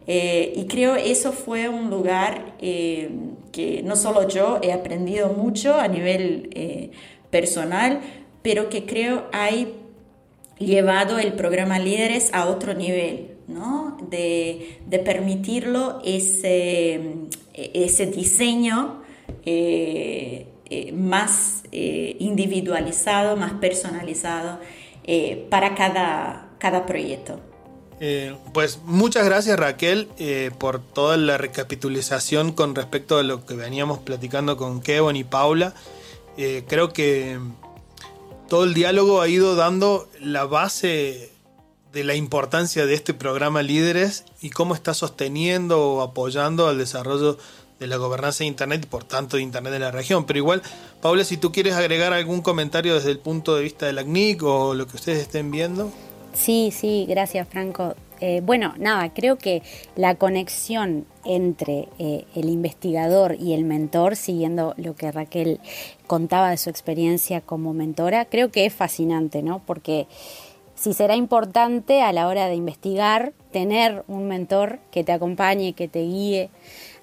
Eh, 0.07 0.53
y 0.55 0.65
creo 0.67 0.95
eso 0.95 1.31
fue 1.31 1.67
un 1.67 1.89
lugar 1.89 2.53
eh, 2.59 3.09
que 3.51 3.81
no 3.83 3.95
solo 3.95 4.27
yo 4.27 4.59
he 4.61 4.71
aprendido 4.71 5.29
mucho 5.29 5.75
a 5.75 5.87
nivel 5.87 6.49
eh, 6.53 6.91
personal, 7.31 8.01
pero 8.43 8.69
que 8.69 8.85
creo 8.85 9.25
hay 9.31 9.73
llevado 10.59 11.19
el 11.19 11.33
programa 11.33 11.79
Líderes 11.79 12.33
a 12.33 12.45
otro 12.47 12.73
nivel, 12.73 13.37
¿no? 13.47 13.97
de, 14.09 14.79
de 14.85 14.99
permitirlo 14.99 16.01
ese, 16.03 17.01
ese 17.53 18.05
diseño 18.07 19.03
más 20.93 21.63
individualizado, 21.71 23.35
más 23.35 23.53
personalizado 23.53 24.59
para 25.49 25.75
cada, 25.75 26.49
cada 26.57 26.85
proyecto. 26.85 27.39
Eh, 27.99 28.35
pues 28.53 28.79
muchas 28.83 29.25
gracias 29.25 29.57
Raquel 29.57 30.09
eh, 30.17 30.51
por 30.57 30.81
toda 30.81 31.15
la 31.15 31.37
recapitulización 31.37 32.51
con 32.51 32.75
respecto 32.75 33.17
a 33.17 33.23
lo 33.23 33.45
que 33.45 33.55
veníamos 33.55 33.99
platicando 33.99 34.57
con 34.57 34.81
Kevin 34.81 35.15
y 35.15 35.23
Paula. 35.23 35.73
Eh, 36.37 36.65
creo 36.67 36.91
que 36.91 37.39
todo 38.47 38.63
el 38.63 38.73
diálogo 38.73 39.21
ha 39.21 39.27
ido 39.27 39.55
dando 39.55 40.07
la 40.19 40.45
base 40.45 41.31
de 41.93 42.03
la 42.03 42.15
importancia 42.15 42.85
de 42.85 42.93
este 42.93 43.13
programa 43.13 43.61
Líderes 43.61 44.25
y 44.41 44.49
cómo 44.49 44.75
está 44.75 44.93
sosteniendo 44.93 45.81
o 45.81 46.01
apoyando 46.01 46.67
al 46.67 46.77
desarrollo 46.77 47.37
de 47.79 47.87
la 47.87 47.97
gobernanza 47.97 48.39
de 48.39 48.47
Internet 48.47 48.81
y 48.83 48.87
por 48.87 49.03
tanto 49.03 49.37
de 49.37 49.43
Internet 49.43 49.73
de 49.73 49.79
la 49.79 49.91
región. 49.91 50.25
Pero 50.25 50.39
igual, 50.39 50.61
Paula, 51.01 51.23
si 51.23 51.37
tú 51.37 51.51
quieres 51.51 51.75
agregar 51.75 52.13
algún 52.13 52.41
comentario 52.41 52.95
desde 52.95 53.11
el 53.11 53.19
punto 53.19 53.55
de 53.55 53.63
vista 53.63 53.85
de 53.85 53.93
la 53.93 54.03
CNIC 54.03 54.43
o 54.43 54.73
lo 54.73 54.87
que 54.87 54.97
ustedes 54.97 55.19
estén 55.19 55.51
viendo. 55.51 55.91
Sí, 56.33 56.73
sí, 56.77 57.05
gracias 57.07 57.47
Franco. 57.47 57.95
Eh, 58.27 58.41
bueno, 58.43 58.73
nada, 58.79 59.13
creo 59.13 59.37
que 59.37 59.61
la 59.95 60.15
conexión 60.15 61.05
entre 61.25 61.89
eh, 61.99 62.25
el 62.33 62.49
investigador 62.49 63.35
y 63.39 63.53
el 63.53 63.65
mentor, 63.65 64.15
siguiendo 64.15 64.73
lo 64.77 64.95
que 64.95 65.11
Raquel 65.11 65.59
contaba 66.07 66.49
de 66.49 66.57
su 66.57 66.71
experiencia 66.71 67.41
como 67.41 67.75
mentora, 67.75 68.25
creo 68.25 68.49
que 68.49 68.65
es 68.65 68.73
fascinante, 68.73 69.43
¿no? 69.43 69.61
Porque 69.67 70.07
si 70.73 70.93
será 70.93 71.15
importante 71.15 72.01
a 72.01 72.11
la 72.13 72.27
hora 72.27 72.47
de 72.47 72.55
investigar 72.55 73.33
tener 73.51 74.03
un 74.07 74.27
mentor 74.27 74.79
que 74.89 75.03
te 75.03 75.11
acompañe, 75.11 75.73
que 75.73 75.87
te 75.87 76.01
guíe, 76.01 76.49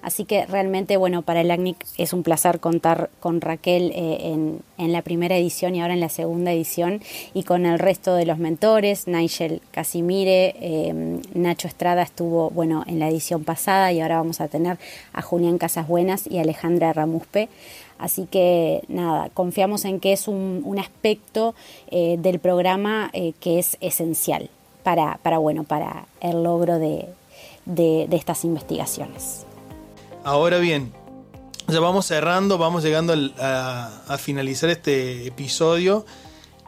Así 0.03 0.25
que 0.25 0.45
realmente, 0.45 0.97
bueno, 0.97 1.21
para 1.21 1.41
el 1.41 1.49
ACNIC 1.49 1.77
es 1.97 2.11
un 2.11 2.23
placer 2.23 2.59
contar 2.59 3.09
con 3.21 3.39
Raquel 3.39 3.91
eh, 3.95 4.33
en, 4.77 4.91
la 4.91 5.01
primera 5.01 5.37
edición 5.37 5.75
y 5.75 5.81
ahora 5.81 5.93
en 5.93 6.01
la 6.01 6.09
segunda 6.09 6.51
edición 6.51 7.01
y 7.33 7.43
con 7.43 7.65
el 7.65 7.79
resto 7.79 8.13
de 8.13 8.25
los 8.25 8.37
mentores, 8.37 9.07
Nigel 9.07 9.61
Casimire, 9.71 10.55
eh, 10.59 11.19
Nacho 11.33 11.69
Estrada 11.69 12.01
estuvo, 12.01 12.49
bueno, 12.49 12.83
en 12.85 12.99
la 12.99 13.07
edición 13.07 13.45
pasada 13.45 13.93
y 13.93 14.01
ahora 14.01 14.17
vamos 14.17 14.41
a 14.41 14.49
tener 14.49 14.77
a 15.13 15.21
Julián 15.21 15.57
Casasbuenas 15.57 16.27
y 16.29 16.37
Alejandra 16.37 16.91
Ramuspe. 16.91 17.47
Así 17.97 18.27
que 18.29 18.83
nada, 18.89 19.29
confiamos 19.33 19.85
en 19.85 20.01
que 20.01 20.11
es 20.11 20.27
un, 20.27 20.75
aspecto 20.77 21.55
eh, 21.89 22.17
del 22.19 22.39
programa 22.39 23.09
que 23.39 23.57
es 23.57 23.77
esencial 23.79 24.49
para, 24.83 25.17
para, 25.23 25.37
bueno, 25.37 25.63
para 25.63 26.07
el 26.19 26.43
logro 26.43 26.77
de 26.77 27.07
estas 28.11 28.43
investigaciones. 28.43 29.45
Ahora 30.25 30.59
bien, 30.59 30.93
ya 31.67 31.81
vamos 31.81 32.05
cerrando, 32.05 32.57
vamos 32.57 32.81
llegando 32.81 33.13
a, 33.39 34.17
finalizar 34.17 34.69
este 34.69 35.27
episodio 35.27 36.05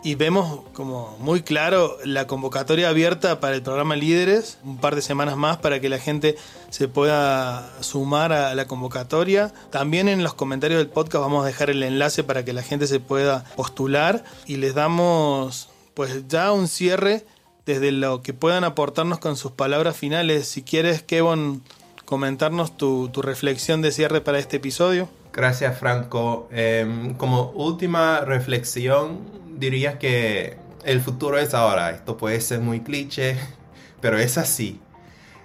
y 0.04 0.16
vemos 0.16 0.62
como 0.74 1.16
muy 1.20 1.42
claro 1.42 1.98
la 2.04 2.28
convocatoria 2.28 2.90
abierta 2.90 3.40
para 3.40 3.56
el 3.56 3.62
programa 3.62 3.96
Líderes, 3.96 4.58
un 4.66 4.78
par 4.78 4.94
de 4.96 5.02
semanas 5.02 5.38
más 5.38 5.56
para 5.58 5.80
que 5.80 5.88
la 5.88 6.00
gente 6.00 6.36
se 6.70 6.90
pueda 6.90 7.72
sumar 7.82 8.34
a 8.34 8.54
la 8.56 8.68
convocatoria. 8.68 9.54
También 9.70 10.10
en 10.10 10.22
los 10.22 10.34
comentarios 10.34 10.80
del 10.80 10.90
podcast 10.90 11.22
vamos 11.22 11.46
a 11.46 11.48
dejar 11.48 11.70
el 11.70 11.82
enlace 11.82 12.26
para 12.26 12.44
que 12.44 12.52
la 12.52 12.62
gente 12.62 12.88
se 12.88 13.00
pueda 13.00 13.46
postular 13.56 14.26
y 14.48 14.58
les 14.58 14.76
damos 14.76 15.70
pues 15.94 16.28
ya 16.28 16.52
un 16.52 16.68
cierre 16.68 17.26
desde 17.66 17.94
lo 17.94 18.22
que 18.22 18.34
puedan 18.34 18.66
aportarnos 18.66 19.20
con 19.20 19.38
sus 19.38 19.54
palabras 19.54 19.96
finales. 19.96 20.46
Si 20.46 20.62
quieres, 20.62 21.02
Kevin, 21.02 21.64
comentarnos 22.06 22.78
tu, 22.78 23.10
reflexión 23.22 23.82
de 23.82 23.92
cierre 23.92 24.22
para 24.22 24.40
este 24.40 24.58
episodio. 24.58 25.10
Gracias, 25.34 25.78
Franco. 25.78 26.48
Em, 26.52 27.16
como 27.16 27.52
última 27.52 28.22
reflexión, 28.22 29.20
diría 29.58 30.00
que 30.00 30.58
el 30.86 31.02
futuro 31.02 31.38
es 31.38 31.54
ahora. 31.54 31.92
Esto 31.92 32.16
puede 32.16 32.40
ser 32.42 32.60
muy 32.60 32.82
cliché, 32.82 33.36
pero 34.02 34.18
es 34.18 34.38
así. 34.38 34.80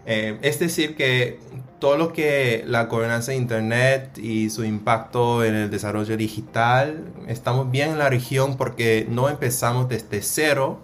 Em, 0.07 0.39
es 0.43 0.59
decir, 0.59 0.97
que 0.97 1.41
todo 1.79 1.97
lo 1.97 2.13
que 2.13 2.63
la 2.67 2.85
gobernanza 2.85 3.33
de 3.33 3.39
Internet 3.39 4.19
y 4.19 4.51
su 4.51 4.65
impacto 4.65 5.45
en 5.45 5.55
el 5.55 5.71
desarrollo 5.71 6.17
digital, 6.17 7.05
estamos 7.27 7.71
bien 7.71 7.91
en 7.91 7.99
la 7.99 8.09
región 8.09 8.57
porque 8.57 9.07
no 9.09 9.29
empezamos 9.29 9.89
desde 9.89 10.23
cero, 10.23 10.81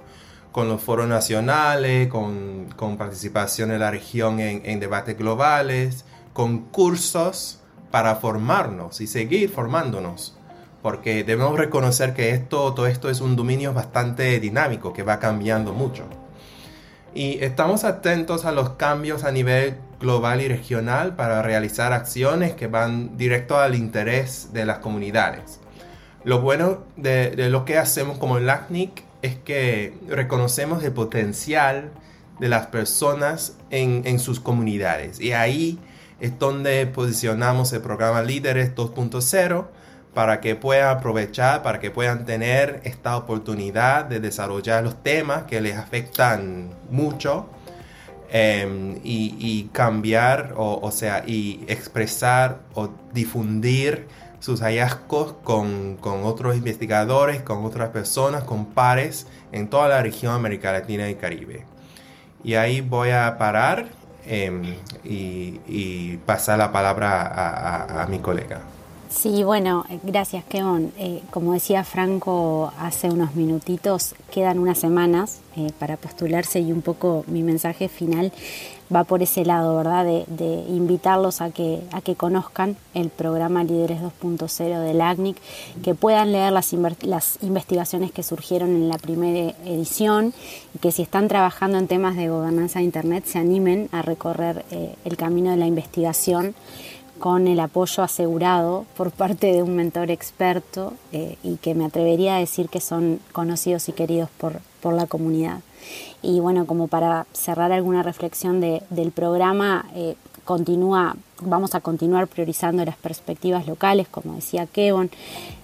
con 0.57 0.71
los 0.71 0.81
foros 0.81 1.07
nacionales, 1.07 2.09
con, 2.09 2.69
con 2.77 2.97
participación 2.97 3.73
en 3.73 3.81
la 3.81 3.91
región 3.91 4.41
en, 4.41 4.63
en, 4.65 4.81
debates 4.81 5.19
globales, 5.19 6.07
con 6.33 6.61
cursos 6.61 7.61
para 7.91 8.17
formarnos 8.17 9.03
y 9.03 9.07
seguir 9.07 9.51
formándonos. 9.51 10.35
Porque 10.81 11.25
debemos 11.25 11.59
reconocer 11.59 12.15
que 12.15 12.31
esto, 12.31 12.73
todo 12.73 12.87
esto 12.87 13.11
es 13.11 13.21
un 13.21 13.37
dominio 13.37 13.75
bastante 13.75 14.41
dinámico, 14.41 14.95
que 14.95 15.03
va 15.03 15.19
cambiando 15.19 15.75
mucho. 15.75 16.05
Y 17.13 17.45
estamos 17.45 17.85
atentos 17.85 18.47
a 18.47 18.53
los 18.53 18.71
cambios 18.71 19.25
a 19.25 19.33
nivel 19.33 19.77
global 20.01 20.41
y 20.41 20.49
regional 20.49 21.17
para 21.17 21.43
realizar 21.43 21.93
acciones 21.93 22.55
que 22.55 22.67
van 22.67 23.19
directo 23.19 23.59
al 23.59 23.75
interés 23.75 24.55
de 24.55 24.65
las 24.65 24.79
comunidades. 24.79 25.61
Lo 26.25 26.41
bueno 26.41 26.85
de, 26.97 27.51
lo 27.51 27.67
que 27.67 27.77
hacemos 27.77 28.17
como 28.17 28.39
LACNIC 28.39 29.06
es 29.27 29.37
que 29.37 29.95
reconocemos 30.09 30.83
el 30.83 30.93
potencial 30.93 31.91
de 32.41 32.49
las 32.49 32.67
personas 32.67 33.57
en, 33.71 34.03
en 34.05 34.19
sus 34.19 34.41
comunidades. 34.41 35.21
Y 35.21 35.33
ahí 35.33 35.79
es 36.21 36.39
donde 36.39 36.87
posicionamos 36.87 37.73
el 37.73 37.83
programa 37.83 38.23
Líderes 38.23 38.75
2.0 38.75 39.67
para 40.17 40.41
que 40.41 40.57
puedan 40.57 40.97
aprovechar, 40.97 41.63
para 41.63 41.79
que 41.79 41.91
puedan 41.91 42.25
tener 42.25 42.81
esta 42.85 43.19
oportunidad 43.19 44.07
de 44.07 44.19
desarrollar 44.19 44.83
los 44.83 45.03
temas 45.03 45.43
que 45.43 45.61
les 45.61 45.77
afectan 45.77 46.71
mucho 46.91 47.51
em, 48.31 48.99
y, 49.05 49.69
cambiar, 49.75 50.55
o, 50.57 50.91
sea, 50.91 51.23
y 51.27 51.65
expresar 51.69 52.61
o 52.73 52.89
difundir 53.13 54.09
sus 54.41 54.61
hallazgos 54.61 55.35
con, 55.45 55.99
otros 56.03 56.57
investigadores, 56.57 57.43
con 57.43 57.65
otras 57.65 57.91
personas, 57.91 58.45
con 58.45 58.67
pares 58.67 59.27
en 59.53 59.69
toda 59.69 59.89
la 59.89 60.03
región 60.03 60.35
América 60.35 60.73
Latina 60.73 61.09
y 61.11 61.15
Caribe. 61.15 61.65
Y 62.45 62.55
ahí 62.55 62.81
voy 62.81 63.11
a 63.11 63.37
parar 63.39 63.89
em, 64.27 64.77
y, 65.05 66.17
pasar 66.27 66.59
la 66.59 66.73
palabra 66.73 68.03
a 68.03 68.07
mi 68.07 68.19
colega. 68.19 68.61
Sí, 69.17 69.45
bueno, 69.45 69.87
gracias, 70.03 70.45
Keon. 70.45 70.93
Eh, 70.99 71.23
como 71.31 71.55
decía 71.55 71.85
Franco 71.85 72.73
hace 72.79 73.09
unos 73.09 73.35
minutitos, 73.35 74.15
quedan 74.31 74.59
unas 74.59 74.79
semanas 74.79 75.41
eh, 75.57 75.73
para 75.79 75.97
postularse 75.97 76.61
y 76.61 76.71
un 76.71 76.83
poco 76.83 77.25
mi 77.27 77.43
mensaje 77.43 77.89
final 77.89 78.31
va 78.95 79.05
por 79.05 79.23
ese 79.23 79.45
lado, 79.45 79.77
¿verdad? 79.77 80.05
De, 80.05 80.67
invitarlos 80.69 81.41
a 81.41 81.51
que, 81.51 81.83
a 81.93 82.01
que 82.01 82.15
conozcan 82.15 82.77
el 82.95 83.11
programa 83.11 83.65
Líderes 83.65 84.01
2.0 84.01 84.81
del 84.81 85.01
ACNIC, 85.01 85.37
que 85.83 85.95
puedan 85.95 86.33
leer 86.33 86.53
las, 86.53 86.73
las 87.03 87.39
investigaciones 87.43 88.13
que 88.13 88.23
surgieron 88.23 88.71
en 88.71 88.89
la 88.89 88.99
primera 88.99 89.55
edición 89.65 90.35
y 90.75 90.79
que 90.79 90.93
si 90.93 91.03
están 91.03 91.29
trabajando 91.29 91.79
en 91.79 91.89
temas 91.89 92.17
de 92.17 92.29
gobernanza 92.29 92.79
de 92.79 92.85
Internet 92.85 93.25
se 93.27 93.39
animen 93.39 93.89
a 93.93 94.03
recorrer 94.03 94.65
eh, 94.71 94.95
el 95.05 95.17
camino 95.17 95.51
de 95.51 95.57
la 95.57 95.67
investigación 95.67 96.55
con 97.19 97.49
el 97.49 97.61
apoyo 97.61 98.03
asegurado 98.03 98.85
por 98.97 99.11
parte 99.11 99.53
de 99.53 99.63
un 99.63 99.77
mentor 99.77 100.11
experto 100.11 100.95
eh, 101.13 101.37
y 101.43 101.57
que 101.57 101.75
me 101.75 101.85
atrevería 101.85 102.37
a 102.37 102.41
decir 102.41 102.69
que 102.69 102.81
son 102.81 103.21
conocidos 103.33 103.89
y 103.89 103.93
queridos 103.93 104.29
por, 104.39 104.61
por 104.81 104.95
la 104.95 105.07
comunidad. 105.07 105.61
Y 106.23 106.41
bueno, 106.41 106.67
como 106.67 106.89
para 106.89 107.27
cerrar 107.33 107.73
alguna 107.73 108.03
reflexión 108.03 108.61
del 108.61 109.13
programa, 109.13 109.87
eh, 109.95 110.17
continúa, 110.45 111.17
vamos 111.43 111.75
a 111.75 111.81
continuar 111.81 112.29
priorizando 112.29 112.85
las 112.85 112.97
perspectivas 112.97 113.67
locales, 113.67 114.09
como 114.09 114.35
decía 114.35 114.67
Kevin, 114.67 115.11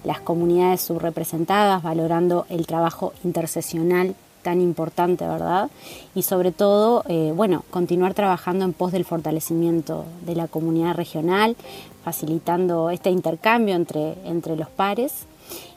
las 0.03 0.19
comunidades 0.19 0.81
subrepresentadas, 0.81 1.81
valorando 1.81 2.45
el 2.49 2.67
trabajo 2.67 3.13
intersesional 3.23 4.15
tan 4.43 4.61
importante, 4.61 5.25
¿verdad? 5.25 5.71
Y 6.13 6.21
sobre 6.21 6.51
todo, 6.51 7.03
eh, 7.07 7.33
bueno, 7.35 7.63
continuar 7.71 8.13
trabajando 8.13 8.65
en 8.65 8.73
pos 8.73 8.91
del 8.91 9.05
fortalecimiento 9.05 10.05
de 10.25 10.35
la 10.35 10.47
comunidad 10.47 10.93
regional, 10.93 11.55
facilitando 12.03 12.89
este 12.89 13.09
intercambio 13.09 13.75
entre, 13.75 14.15
entre 14.25 14.55
los 14.55 14.69
pares. 14.69 15.25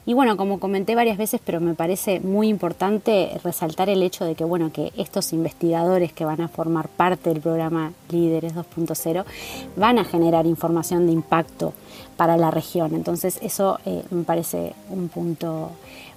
Y 0.08 0.14
bueno, 0.14 0.36
como 0.36 0.60
comenté 0.60 0.94
varias 0.94 1.18
veces, 1.18 1.40
pero 1.44 1.60
me 1.60 1.74
parece 1.74 2.20
muy 2.20 2.46
importante 2.48 3.40
resaltar 3.42 3.88
el 3.88 4.04
hecho 4.04 4.24
de 4.24 4.36
que, 4.36 4.44
bueno, 4.44 4.70
que 4.72 4.92
estos 4.96 5.32
investigadores 5.32 6.12
que 6.12 6.24
van 6.24 6.40
a 6.40 6.48
formar 6.48 6.88
parte 6.88 7.30
del 7.30 7.40
programa 7.40 7.92
Líderes 8.10 8.54
2.0 8.54 9.24
van 9.74 9.98
a 9.98 10.04
generar 10.04 10.46
información 10.46 11.06
de 11.06 11.12
impacto 11.12 11.72
para 12.16 12.36
la 12.36 12.52
región. 12.52 12.94
Entonces, 12.94 13.40
eso 13.42 13.80
eh, 13.84 14.04
me 14.10 14.22
parece 14.22 14.74
un 14.90 15.08
punto 15.08 15.72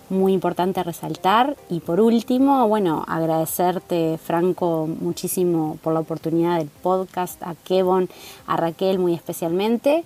muy 0.09 0.33
importante 0.33 0.83
resaltar. 0.83 1.55
Y 1.69 1.79
por 1.79 1.99
último, 1.99 2.67
bueno, 2.67 3.05
agradecerte, 3.07 4.19
Franco, 4.23 4.87
muchísimo 4.87 5.77
por 5.81 5.93
la 5.93 6.01
oportunidad 6.01 6.57
del 6.57 6.67
podcast, 6.67 7.41
a 7.43 7.55
Kevon, 7.55 8.09
a 8.47 8.57
Raquel 8.57 8.99
muy 8.99 9.13
especialmente 9.13 10.03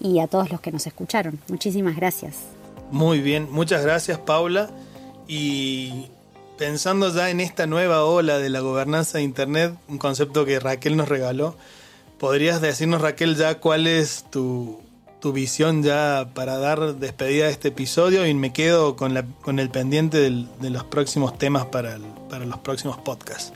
y 0.00 0.20
a 0.20 0.26
todos 0.26 0.50
los 0.50 0.60
que 0.60 0.72
nos 0.72 0.86
escucharon. 0.86 1.38
Muchísimas 1.48 1.96
gracias. 1.96 2.36
Muy 2.90 3.20
bien, 3.20 3.48
muchas 3.50 3.82
gracias, 3.82 4.18
Paula. 4.18 4.70
Y 5.26 6.06
pensando 6.58 7.12
ya 7.12 7.30
en 7.30 7.40
esta 7.40 7.66
nueva 7.66 8.04
ola 8.04 8.38
de 8.38 8.50
la 8.50 8.60
gobernanza 8.60 9.18
de 9.18 9.24
Internet, 9.24 9.74
un 9.88 9.98
concepto 9.98 10.44
que 10.44 10.60
Raquel 10.60 10.96
nos 10.96 11.08
regaló, 11.08 11.56
¿podrías 12.18 12.60
decirnos, 12.60 13.00
Raquel, 13.00 13.36
ya 13.36 13.58
cuál 13.58 13.86
es 13.86 14.24
tu, 14.30 14.80
tu 15.26 15.32
visión 15.32 15.82
ya 15.82 16.28
para 16.34 16.56
dar 16.56 16.94
despedida 16.94 17.46
a 17.46 17.48
este 17.48 17.66
episodio 17.68 18.28
y 18.28 18.34
me 18.34 18.52
quedo 18.52 18.94
con, 18.94 19.12
la, 19.12 19.24
con 19.42 19.58
el 19.58 19.70
pendiente 19.70 20.18
de 20.18 20.70
los 20.70 20.84
próximos 20.84 21.36
temas 21.36 21.64
para, 21.64 21.98
para 22.30 22.44
los 22.44 22.58
próximos 22.58 22.96
podcasts. 22.98 23.52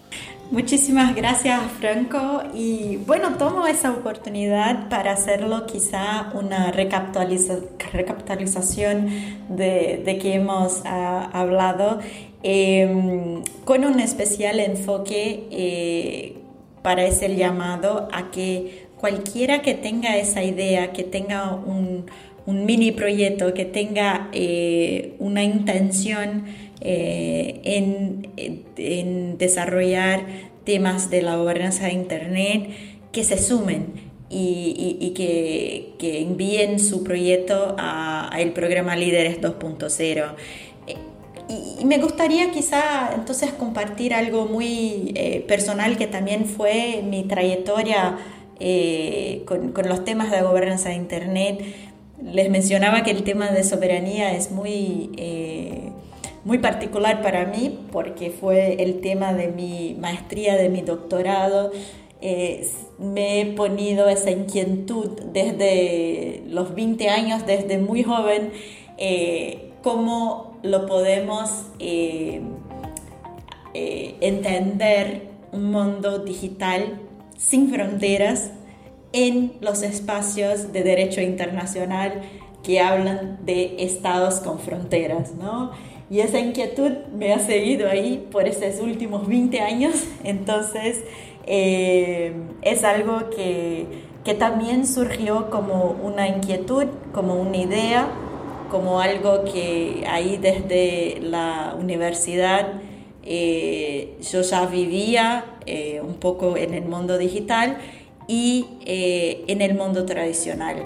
Muchísimas 0.50 1.14
gracias 1.14 1.60
Franco 1.78 2.42
y 2.52 2.96
bueno, 3.06 3.36
tomo 3.38 3.68
esa 3.68 3.92
oportunidad 3.92 4.88
para 4.88 5.12
hacerlo 5.12 5.64
quizá 5.66 6.32
una 6.34 6.72
recapitalización 6.72 9.08
de, 9.48 10.02
de 10.04 10.18
que 10.18 10.34
hemos 10.34 10.82
ah, 10.86 11.30
hablado 11.32 12.00
em, 12.42 13.44
con 13.64 13.84
un 13.84 14.00
especial 14.00 14.58
enfoque 14.58 15.46
eh, 15.52 16.36
para 16.82 17.04
ese 17.04 17.36
llamado 17.36 18.08
a 18.10 18.32
que 18.32 18.89
cualquiera 19.00 19.62
que 19.62 19.72
tenga 19.72 20.18
esa 20.18 20.44
idea, 20.44 20.92
que 20.92 21.04
tenga 21.04 21.54
un, 21.54 22.04
mini 22.46 22.90
proyecto, 22.90 23.54
que 23.54 23.64
tenga 23.64 24.28
eh, 24.32 25.14
una 25.20 25.44
intención 25.44 26.44
eh, 26.80 27.60
en, 27.64 29.38
desarrollar 29.38 30.26
temas 30.64 31.10
de 31.10 31.22
la 31.22 31.36
gobernanza 31.36 31.86
de 31.86 31.92
Internet, 31.92 32.70
que 33.12 33.24
se 33.24 33.38
sumen 33.38 34.10
y, 34.28 35.12
que, 35.16 36.20
envíen 36.20 36.78
su 36.80 37.04
proyecto 37.04 37.76
al 37.78 38.52
programa 38.52 38.96
Líderes 38.96 39.40
2.0. 39.40 40.34
Y, 41.48 41.84
me 41.84 41.98
gustaría 41.98 42.50
quizá 42.50 43.12
entonces 43.14 43.52
compartir 43.52 44.12
algo 44.12 44.46
muy 44.46 45.12
eh, 45.14 45.44
personal 45.48 45.96
que 45.96 46.06
también 46.06 46.46
fue 46.46 47.02
mi 47.02 47.24
trayectoria 47.24 48.18
eh, 48.60 49.42
con, 49.46 49.72
los 49.88 50.04
temas 50.04 50.30
de 50.30 50.42
gobernanza 50.42 50.90
de 50.90 50.96
Internet. 50.96 51.64
Les 52.22 52.50
mencionaba 52.50 53.02
que 53.02 53.10
el 53.10 53.22
tema 53.22 53.50
de 53.50 53.64
soberanía 53.64 54.32
es 54.34 54.50
muy, 54.52 55.10
eh, 55.16 55.92
muy 56.44 56.58
particular 56.58 57.22
para 57.22 57.46
mí 57.46 57.78
porque 57.90 58.30
fue 58.30 58.82
el 58.82 59.00
tema 59.00 59.32
de 59.32 59.48
mi 59.48 59.96
maestría, 59.98 60.56
de 60.56 60.68
mi 60.68 60.82
doctorado. 60.82 61.72
Eh, 62.20 62.68
me 62.98 63.40
he 63.40 63.46
ponido 63.46 64.10
esa 64.10 64.30
inquietud 64.30 65.08
desde 65.32 66.42
los 66.46 66.74
20 66.74 67.08
años, 67.08 67.46
desde 67.46 67.78
muy 67.78 68.02
joven, 68.02 68.52
cómo 69.82 70.58
lo 70.62 70.84
podemos 70.84 71.50
entender 74.20 75.30
un 75.52 75.70
mundo 75.70 76.18
digital 76.18 77.00
sin 77.40 77.72
fronteras 77.72 78.50
en 79.12 79.54
los 79.60 79.82
espacios 79.82 80.72
de 80.72 80.82
derecho 80.84 81.20
internacional 81.20 82.20
que 82.62 82.80
hablan 82.80 83.38
de 83.44 83.76
estados 83.82 84.40
con 84.40 84.58
fronteras, 84.60 85.34
¿no? 85.34 85.72
Y 86.10 86.20
esa 86.20 86.38
inquietud 86.38 86.92
me 87.16 87.32
ha 87.32 87.38
seguido 87.38 87.88
ahí 87.88 88.28
por 88.30 88.46
esos 88.46 88.80
últimos 88.80 89.26
20 89.26 89.60
años, 89.60 89.94
entonces 90.22 91.02
eh, 91.46 92.34
es 92.62 92.84
algo 92.84 93.30
que, 93.30 93.86
que 94.22 94.34
también 94.34 94.86
surgió 94.86 95.50
como 95.50 95.96
una 96.02 96.28
inquietud, 96.28 96.86
como 97.12 97.36
una 97.36 97.56
idea, 97.56 98.08
como 98.70 99.00
algo 99.00 99.44
que 99.44 100.04
ahí 100.08 100.36
desde 100.36 101.20
la 101.22 101.74
universidad 101.78 102.66
eh, 103.24 104.18
yo 104.30 104.42
ya 104.42 104.66
vivía 104.66 105.44
eh, 105.66 106.00
un 106.02 106.14
poco 106.14 106.56
en 106.56 106.74
el 106.74 106.84
mundo 106.84 107.18
digital 107.18 107.78
y 108.26 108.66
eh, 108.86 109.44
en 109.48 109.60
el 109.60 109.74
mundo 109.74 110.06
tradicional. 110.06 110.84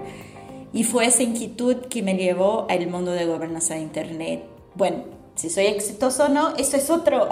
Y 0.73 0.83
fue 0.85 1.07
esa 1.07 1.23
inquietud 1.23 1.77
que 1.89 2.03
me 2.03 2.17
llevó 2.17 2.67
al 2.69 2.87
mundo 2.89 3.13
de 3.13 3.27
gobernanza 3.27 3.75
de 3.75 3.81
Internet. 3.81 4.45
Bueno, 4.75 5.05
si 5.37 5.51
soy 5.51 5.67
exitoso 5.67 6.25
o 6.25 6.29
no, 6.29 6.57
eso 6.57 6.77
es 6.77 6.91
otro 6.91 7.29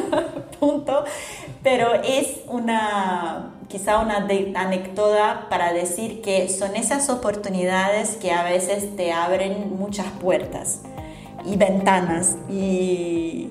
punto, 0.60 1.04
pero 1.62 1.94
es 2.02 2.40
una, 2.48 3.54
quizá 3.68 3.98
una 3.98 4.16
anécdota 4.16 5.46
para 5.50 5.72
decir 5.72 6.22
que 6.22 6.48
son 6.48 6.76
esas 6.76 7.10
oportunidades 7.10 8.16
que 8.16 8.30
a 8.32 8.44
veces 8.44 8.96
te 8.96 9.12
abren 9.12 9.76
muchas 9.76 10.06
puertas 10.20 10.80
y 11.44 11.56
ventanas 11.56 12.36
y 12.48 13.50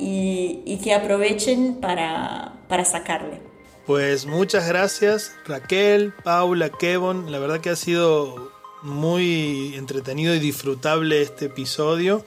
y, 0.00 0.78
que 0.82 0.94
aprovechen 0.94 1.74
para, 1.80 2.54
para 2.68 2.84
sacarle. 2.84 3.40
Pues 3.86 4.26
muchas 4.26 4.68
gracias 4.68 5.34
Raquel, 5.46 6.12
Paula, 6.24 6.70
Kevin. 6.70 7.30
La 7.30 7.38
verdad 7.38 7.60
que 7.60 7.70
ha 7.70 7.76
sido 7.76 8.52
muy 8.82 9.74
entretenido 9.76 10.34
y 10.34 10.38
disfrutable 10.38 11.22
este 11.22 11.46
episodio. 11.46 12.24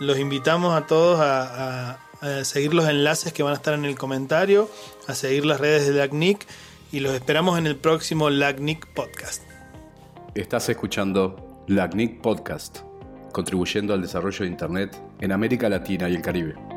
Los 0.00 0.18
invitamos 0.18 0.74
a 0.74 0.86
todos 0.86 1.20
a, 1.20 1.98
seguir 2.44 2.72
los 2.72 2.88
enlaces 2.88 3.32
que 3.32 3.42
van 3.42 3.52
a 3.52 3.56
estar 3.56 3.74
en 3.74 3.84
el 3.84 3.98
comentario, 3.98 4.70
a 5.08 5.14
seguir 5.14 5.44
las 5.44 5.60
redes 5.60 5.88
de 5.88 5.94
LACNIC 5.94 6.46
y 6.92 7.00
los 7.00 7.14
esperamos 7.14 7.58
en 7.58 7.66
el 7.66 7.74
próximo 7.74 8.30
LACNIC 8.30 8.86
Podcast. 8.94 9.42
Estás 10.36 10.68
escuchando 10.68 11.64
LACNIC 11.66 12.20
Podcast, 12.20 12.78
contribuyendo 13.32 13.92
al 13.92 14.02
desarrollo 14.02 14.44
de 14.44 14.46
Internet 14.46 15.02
en 15.20 15.32
América 15.32 15.68
Latina 15.68 16.08
y 16.08 16.14
el 16.14 16.22
Caribe. 16.22 16.71